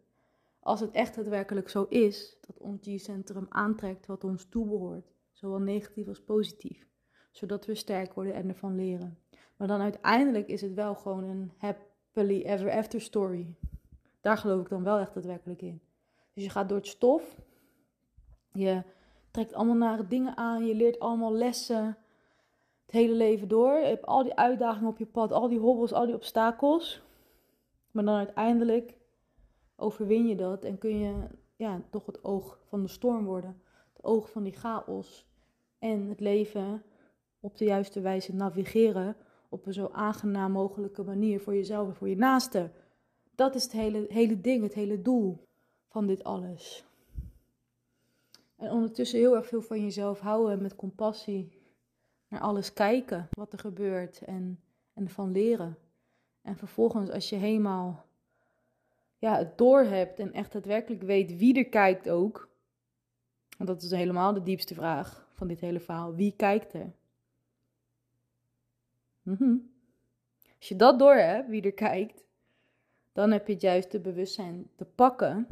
Als 0.61 0.81
het 0.81 0.91
echt 0.91 1.15
daadwerkelijk 1.15 1.69
zo 1.69 1.87
is 1.89 2.37
dat 2.41 2.59
ons 2.59 2.81
G-centrum 2.83 3.47
aantrekt 3.49 4.07
wat 4.07 4.25
ons 4.25 4.45
toebehoort, 4.49 5.13
zowel 5.33 5.59
negatief 5.59 6.09
als 6.09 6.23
positief, 6.23 6.87
zodat 7.31 7.67
we 7.67 7.75
sterk 7.75 8.15
worden 8.15 8.35
en 8.35 8.49
ervan 8.49 8.75
leren. 8.75 9.19
Maar 9.57 9.69
dan 9.69 9.81
uiteindelijk 9.81 10.49
is 10.49 10.61
het 10.61 10.75
wel 10.75 10.95
gewoon 10.95 11.25
een 11.25 11.53
happily 11.57 12.43
ever 12.43 12.71
after 12.71 13.01
story. 13.01 13.55
Daar 14.21 14.37
geloof 14.37 14.61
ik 14.61 14.69
dan 14.69 14.83
wel 14.83 14.99
echt 14.99 15.15
daadwerkelijk 15.15 15.63
in. 15.63 15.81
Dus 16.33 16.45
je 16.45 16.51
gaat 16.51 16.69
door 16.69 16.79
het 16.79 16.87
stof. 16.87 17.41
Je 18.53 18.83
trekt 19.35 19.55
allemaal 19.55 19.77
nare 19.77 20.07
dingen 20.07 20.37
aan. 20.37 20.67
Je 20.67 20.75
leert 20.75 20.99
allemaal 20.99 21.33
lessen. 21.33 21.97
Het 22.85 22.95
hele 22.95 23.15
leven 23.15 23.49
door. 23.49 23.79
Je 23.79 23.87
hebt 23.87 24.07
al 24.07 24.23
die 24.23 24.35
uitdagingen 24.35 24.89
op 24.89 24.99
je 24.99 25.07
pad. 25.07 25.33
Al 25.33 25.49
die 25.49 25.59
hobbels, 25.59 25.93
al 25.93 26.07
die 26.07 26.15
obstakels. 26.15 27.03
Maar 27.91 28.05
dan 28.05 28.17
uiteindelijk 28.17 28.99
overwin 29.77 30.27
je 30.27 30.37
dat. 30.37 30.65
En 30.65 30.79
kun 30.79 30.99
je 30.99 31.29
ja, 31.57 31.83
toch 31.91 32.07
het 32.07 32.25
oog 32.25 32.59
van 32.65 32.83
de 32.83 32.89
storm 32.89 33.25
worden. 33.25 33.63
Het 33.93 34.05
oog 34.05 34.31
van 34.31 34.43
die 34.43 34.53
chaos. 34.53 35.27
En 35.79 36.09
het 36.09 36.21
leven 36.21 36.83
op 37.41 37.57
de 37.57 37.65
juiste 37.65 38.01
wijze 38.01 38.35
navigeren. 38.35 39.17
Op 39.49 39.67
een 39.67 39.73
zo 39.73 39.89
aangenaam 39.93 40.53
mogelijke 40.53 41.03
manier 41.03 41.41
voor 41.41 41.55
jezelf 41.55 41.89
en 41.89 41.95
voor 41.95 42.09
je 42.09 42.17
naaste. 42.17 42.71
Dat 43.35 43.55
is 43.55 43.63
het 43.63 43.73
hele, 43.73 44.07
hele 44.09 44.41
ding, 44.41 44.63
het 44.63 44.75
hele 44.75 45.03
doel 45.03 45.49
van 45.89 46.07
dit 46.07 46.25
alles. 46.25 46.85
En 48.57 48.71
ondertussen 48.71 49.19
heel 49.19 49.37
erg 49.37 49.47
veel 49.47 49.63
van 49.63 49.83
jezelf 49.83 50.21
houden 50.21 50.63
met 50.63 50.77
compassie. 50.77 51.63
Naar 52.29 52.41
alles 52.41 52.73
kijken, 52.73 53.29
wat 53.31 53.53
er 53.53 53.59
gebeurt 53.59 54.23
en, 54.23 54.61
en 54.95 55.09
van 55.09 55.33
leren. 55.33 55.79
En 56.43 56.57
vervolgens 56.57 57.11
als 57.11 57.29
je 57.29 57.37
helemaal 57.37 58.05
ja, 59.19 59.37
het 59.39 59.59
door 59.59 59.83
hebt 59.83 60.19
en 60.19 60.33
echt 60.33 60.53
daadwerkelijk 60.53 61.03
weet 61.03 61.37
wie 61.37 61.59
er 61.59 61.69
kijkt 61.69 62.09
ook. 62.09 62.49
Want 63.57 63.69
dat 63.69 63.83
is 63.83 63.91
helemaal 63.91 64.33
de 64.33 64.43
diepste 64.43 64.75
vraag 64.75 65.29
van 65.33 65.47
dit 65.49 65.61
hele 65.61 65.81
verhaal. 65.81 66.15
Wie 66.15 66.35
kijkt 66.37 66.73
er? 66.73 66.93
Mhm. 69.23 69.57
Als 70.59 70.69
je 70.69 70.77
dat 70.77 70.99
door 70.99 71.15
hebt, 71.15 71.49
wie 71.49 71.63
er 71.63 71.73
kijkt, 71.73 72.25
dan 73.13 73.31
heb 73.31 73.47
je 73.47 73.53
het 73.53 73.63
juiste 73.63 74.01
bewustzijn 74.01 74.71
te 74.77 74.85
pakken 74.85 75.47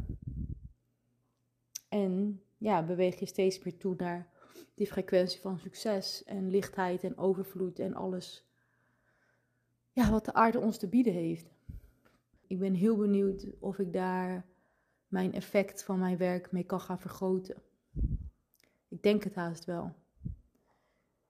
En 1.89 2.42
ja, 2.63 2.83
beweeg 2.83 3.19
je 3.19 3.25
steeds 3.25 3.63
meer 3.63 3.77
toe 3.77 3.95
naar 3.97 4.27
die 4.75 4.87
frequentie 4.87 5.39
van 5.39 5.59
succes 5.59 6.23
en 6.23 6.49
lichtheid 6.49 7.03
en 7.03 7.17
overvloed 7.17 7.79
en 7.79 7.93
alles. 7.93 8.45
Ja, 9.91 10.11
wat 10.11 10.25
de 10.25 10.33
aarde 10.33 10.59
ons 10.59 10.77
te 10.77 10.87
bieden 10.87 11.13
heeft. 11.13 11.51
Ik 12.47 12.59
ben 12.59 12.73
heel 12.73 12.95
benieuwd 12.95 13.45
of 13.59 13.79
ik 13.79 13.93
daar 13.93 14.45
mijn 15.07 15.33
effect 15.33 15.83
van 15.83 15.99
mijn 15.99 16.17
werk 16.17 16.51
mee 16.51 16.63
kan 16.63 16.79
gaan 16.79 16.99
vergroten. 16.99 17.55
Ik 18.87 19.03
denk 19.03 19.23
het 19.23 19.35
haast 19.35 19.65
wel. 19.65 19.93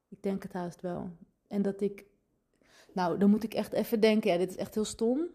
Ik 0.09 0.23
denk 0.23 0.43
het 0.43 0.53
haast 0.53 0.81
wel. 0.81 1.17
En 1.47 1.61
dat 1.61 1.81
ik. 1.81 2.05
Nou, 2.93 3.17
dan 3.17 3.29
moet 3.29 3.43
ik 3.43 3.53
echt 3.53 3.73
even 3.73 3.99
denken. 3.99 4.31
Ja, 4.31 4.37
dit 4.37 4.49
is 4.49 4.57
echt 4.57 4.73
heel 4.73 4.85
stom. 4.85 5.29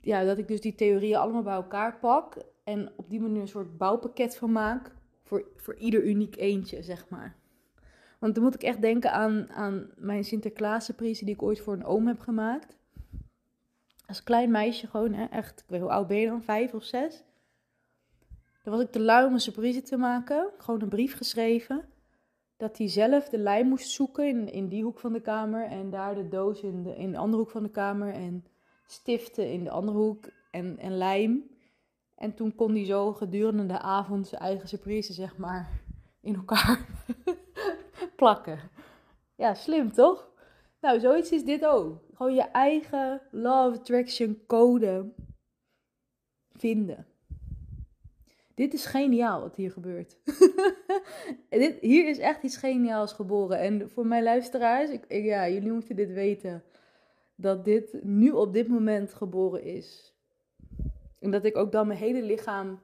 Ja, 0.00 0.24
dat 0.24 0.38
ik 0.38 0.48
dus 0.48 0.60
die 0.60 0.74
theorieën 0.74 1.16
allemaal 1.16 1.42
bij 1.42 1.54
elkaar 1.54 1.98
pak. 1.98 2.54
En 2.66 2.92
op 2.96 3.10
die 3.10 3.20
manier 3.20 3.40
een 3.40 3.48
soort 3.48 3.78
bouwpakket 3.78 4.36
van 4.36 4.52
maak. 4.52 4.92
Voor, 5.22 5.46
voor 5.56 5.74
ieder 5.76 6.04
uniek 6.04 6.36
eentje, 6.36 6.82
zeg 6.82 7.08
maar. 7.08 7.36
Want 8.18 8.34
dan 8.34 8.44
moet 8.44 8.54
ik 8.54 8.62
echt 8.62 8.80
denken 8.80 9.12
aan, 9.12 9.50
aan 9.50 9.90
mijn 9.96 10.24
Sinterklaas-surprise 10.24 11.24
die 11.24 11.34
ik 11.34 11.42
ooit 11.42 11.60
voor 11.60 11.72
een 11.72 11.84
oom 11.84 12.06
heb 12.06 12.20
gemaakt. 12.20 12.76
Als 14.06 14.22
klein 14.22 14.50
meisje 14.50 14.86
gewoon, 14.86 15.12
hè, 15.12 15.24
echt. 15.24 15.60
Ik 15.60 15.68
weet 15.68 15.80
hoe 15.80 15.90
oud 15.90 16.06
ben 16.06 16.16
je 16.16 16.26
dan? 16.26 16.42
Vijf 16.42 16.74
of 16.74 16.84
zes? 16.84 17.24
Dan 18.62 18.72
was 18.72 18.82
ik 18.82 18.90
te 18.90 19.00
lui 19.00 19.26
om 19.26 19.32
een 19.32 19.40
surprise 19.40 19.82
te 19.82 19.96
maken. 19.96 20.50
Gewoon 20.58 20.82
een 20.82 20.88
brief 20.88 21.16
geschreven. 21.16 21.84
Dat 22.56 22.78
hij 22.78 22.88
zelf 22.88 23.28
de 23.28 23.38
lijm 23.38 23.68
moest 23.68 23.90
zoeken 23.90 24.28
in, 24.28 24.52
in 24.52 24.68
die 24.68 24.82
hoek 24.82 24.98
van 24.98 25.12
de 25.12 25.20
kamer. 25.20 25.64
En 25.64 25.90
daar 25.90 26.14
de 26.14 26.28
doos 26.28 26.60
in 26.60 26.82
de, 26.82 26.96
in 26.96 27.10
de 27.10 27.18
andere 27.18 27.42
hoek 27.42 27.50
van 27.50 27.62
de 27.62 27.70
kamer. 27.70 28.12
En 28.12 28.44
stiften 28.86 29.52
in 29.52 29.64
de 29.64 29.70
andere 29.70 29.98
hoek. 29.98 30.24
En, 30.50 30.78
en 30.78 30.96
lijm. 30.96 31.55
En 32.16 32.34
toen 32.34 32.54
kon 32.54 32.74
hij 32.74 32.84
zo 32.84 33.12
gedurende 33.12 33.66
de 33.66 33.78
avond 33.78 34.26
zijn 34.26 34.40
eigen 34.40 34.68
surprise, 34.68 35.12
zeg 35.12 35.36
maar, 35.36 35.68
in 36.20 36.34
elkaar 36.34 36.86
plakken. 38.16 38.58
Ja, 39.34 39.54
slim 39.54 39.92
toch? 39.92 40.30
Nou, 40.80 41.00
zoiets 41.00 41.30
is 41.30 41.44
dit 41.44 41.64
ook. 41.64 42.00
Gewoon 42.14 42.34
je 42.34 42.42
eigen 42.42 43.22
love 43.30 43.78
attraction 43.78 44.42
code 44.46 45.12
vinden. 46.50 47.06
Dit 48.54 48.74
is 48.74 48.86
geniaal 48.86 49.40
wat 49.40 49.56
hier 49.56 49.70
gebeurt. 49.70 50.16
dit, 51.48 51.78
hier 51.80 52.08
is 52.08 52.18
echt 52.18 52.42
iets 52.42 52.56
geniaals 52.56 53.12
geboren. 53.12 53.58
En 53.58 53.90
voor 53.90 54.06
mijn 54.06 54.22
luisteraars, 54.22 54.90
ik, 54.90 55.04
ja, 55.08 55.48
jullie 55.48 55.72
moeten 55.72 55.96
dit 55.96 56.12
weten. 56.12 56.62
Dat 57.34 57.64
dit 57.64 58.02
nu 58.02 58.30
op 58.30 58.52
dit 58.52 58.68
moment 58.68 59.14
geboren 59.14 59.62
is. 59.62 60.15
En 61.26 61.32
dat 61.32 61.44
ik 61.44 61.56
ook 61.56 61.72
dan 61.72 61.86
mijn 61.86 61.98
hele 61.98 62.22
lichaam 62.22 62.80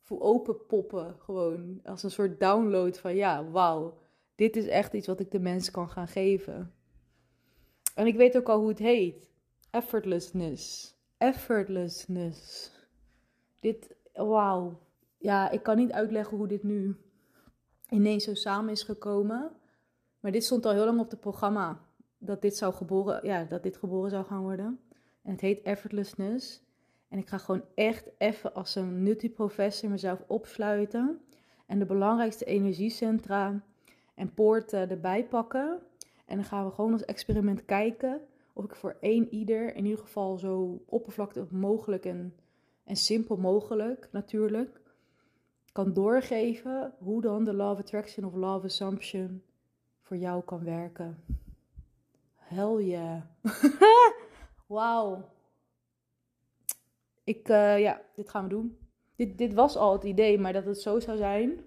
voel 0.00 0.22
openpoppen. 0.22 1.16
Gewoon 1.18 1.80
als 1.84 2.02
een 2.02 2.10
soort 2.10 2.40
download 2.40 2.96
van 2.96 3.14
ja, 3.14 3.50
wauw. 3.50 3.98
Dit 4.34 4.56
is 4.56 4.66
echt 4.66 4.92
iets 4.92 5.06
wat 5.06 5.20
ik 5.20 5.30
de 5.30 5.38
mensen 5.38 5.72
kan 5.72 5.90
gaan 5.90 6.08
geven. 6.08 6.74
En 7.94 8.06
ik 8.06 8.16
weet 8.16 8.36
ook 8.36 8.48
al 8.48 8.58
hoe 8.58 8.68
het 8.68 8.78
heet. 8.78 9.30
Effortlessness. 9.70 10.94
Effortlessness. 11.18 12.70
Dit, 13.60 13.96
wauw. 14.12 14.80
Ja, 15.18 15.50
ik 15.50 15.62
kan 15.62 15.76
niet 15.76 15.92
uitleggen 15.92 16.36
hoe 16.36 16.48
dit 16.48 16.62
nu 16.62 16.96
ineens 17.88 18.24
zo 18.24 18.34
samen 18.34 18.72
is 18.72 18.82
gekomen. 18.82 19.50
Maar 20.20 20.32
dit 20.32 20.44
stond 20.44 20.66
al 20.66 20.72
heel 20.72 20.84
lang 20.84 21.00
op 21.00 21.10
het 21.10 21.20
programma. 21.20 21.80
Dat 22.18 22.42
dit, 22.42 22.56
zou 22.56 22.74
geboren, 22.74 23.26
ja, 23.26 23.44
dat 23.44 23.62
dit 23.62 23.76
geboren 23.76 24.10
zou 24.10 24.24
gaan 24.24 24.42
worden. 24.42 24.80
En 25.22 25.30
het 25.30 25.40
heet 25.40 25.62
Effortlessness. 25.62 26.64
En 27.14 27.20
ik 27.20 27.28
ga 27.28 27.38
gewoon 27.38 27.64
echt 27.74 28.10
even 28.18 28.54
als 28.54 28.74
een 28.74 29.02
nutty 29.02 29.30
professor 29.30 29.90
mezelf 29.90 30.24
opsluiten. 30.26 31.20
En 31.66 31.78
de 31.78 31.84
belangrijkste 31.84 32.44
energiecentra 32.44 33.62
en 34.14 34.34
poorten 34.34 34.90
erbij 34.90 35.24
pakken. 35.24 35.78
En 36.26 36.36
dan 36.36 36.44
gaan 36.44 36.64
we 36.64 36.70
gewoon 36.70 36.92
als 36.92 37.04
experiment 37.04 37.64
kijken 37.64 38.20
of 38.52 38.64
ik 38.64 38.74
voor 38.74 38.96
één 39.00 39.34
ieder 39.34 39.74
in 39.74 39.84
ieder 39.84 40.00
geval 40.00 40.38
zo 40.38 40.82
oppervlakkig 40.86 41.50
mogelijk 41.50 42.04
en, 42.04 42.34
en 42.84 42.96
simpel 42.96 43.36
mogelijk 43.36 44.08
natuurlijk 44.12 44.80
kan 45.72 45.92
doorgeven 45.92 46.94
hoe 46.98 47.20
dan 47.20 47.44
de 47.44 47.56
of 47.56 47.78
Attraction 47.78 48.26
of 48.26 48.34
of 48.34 48.64
Assumption 48.64 49.42
voor 50.00 50.16
jou 50.16 50.42
kan 50.44 50.64
werken. 50.64 51.24
Hell 52.34 52.84
yeah. 52.84 53.22
Wauw. 54.66 55.32
Ik, 57.24 57.48
uh, 57.48 57.80
ja, 57.80 58.00
dit 58.14 58.30
gaan 58.30 58.42
we 58.42 58.48
doen. 58.48 58.78
Dit, 59.16 59.38
dit 59.38 59.54
was 59.54 59.76
al 59.76 59.92
het 59.92 60.04
idee, 60.04 60.38
maar 60.38 60.52
dat 60.52 60.64
het 60.64 60.80
zo 60.80 61.00
zou 61.00 61.16
zijn, 61.16 61.60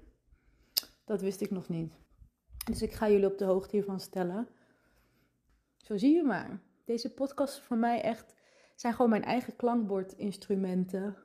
dat 1.05 1.21
wist 1.21 1.41
ik 1.41 1.51
nog 1.51 1.69
niet. 1.69 1.93
Dus 2.65 2.81
ik 2.81 2.91
ga 2.91 3.09
jullie 3.09 3.31
op 3.31 3.37
de 3.37 3.45
hoogte 3.45 3.75
hiervan 3.75 3.99
stellen. 3.99 4.47
Zo 5.77 5.97
zie 5.97 6.15
je 6.15 6.23
maar. 6.23 6.59
Deze 6.85 7.13
podcast 7.13 7.59
voor 7.59 7.77
mij 7.77 8.01
echt 8.01 8.35
zijn 8.75 8.93
gewoon 8.93 9.09
mijn 9.09 9.23
eigen 9.23 9.55
klankbordinstrumenten 9.55 11.17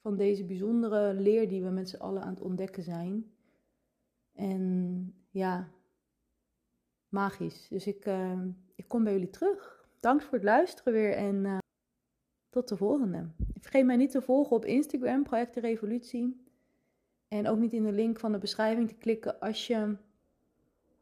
van 0.00 0.16
deze 0.16 0.44
bijzondere 0.44 1.14
leer 1.14 1.48
die 1.48 1.62
we 1.62 1.70
met 1.70 1.88
z'n 1.88 1.96
allen 1.96 2.22
aan 2.22 2.34
het 2.34 2.40
ontdekken 2.40 2.82
zijn. 2.82 3.32
En 4.34 5.14
ja, 5.30 5.68
magisch. 7.08 7.68
Dus 7.68 7.86
ik, 7.86 8.06
uh, 8.06 8.42
ik 8.74 8.88
kom 8.88 9.04
bij 9.04 9.12
jullie 9.12 9.30
terug. 9.30 9.88
Dank 10.00 10.22
voor 10.22 10.32
het 10.32 10.42
luisteren 10.42 10.92
weer 10.92 11.12
en 11.12 11.44
uh, 11.44 11.58
tot 12.50 12.68
de 12.68 12.76
volgende. 12.76 13.28
Vergeet 13.60 13.84
mij 13.84 13.96
niet 13.96 14.10
te 14.10 14.22
volgen 14.22 14.56
op 14.56 14.64
Instagram, 14.64 15.22
Project 15.22 15.56
Revolutie. 15.56 16.44
En 17.28 17.48
ook 17.48 17.58
niet 17.58 17.72
in 17.72 17.84
de 17.84 17.92
link 17.92 18.18
van 18.18 18.32
de 18.32 18.38
beschrijving 18.38 18.88
te 18.88 18.94
klikken 18.94 19.40
als 19.40 19.66
je 19.66 19.96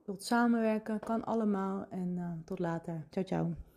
wilt 0.04 0.22
samenwerken. 0.22 0.98
Kan 0.98 1.24
allemaal. 1.24 1.86
En 1.90 2.16
uh, 2.16 2.30
tot 2.44 2.58
later. 2.58 3.06
Ciao, 3.10 3.24
ciao. 3.24 3.67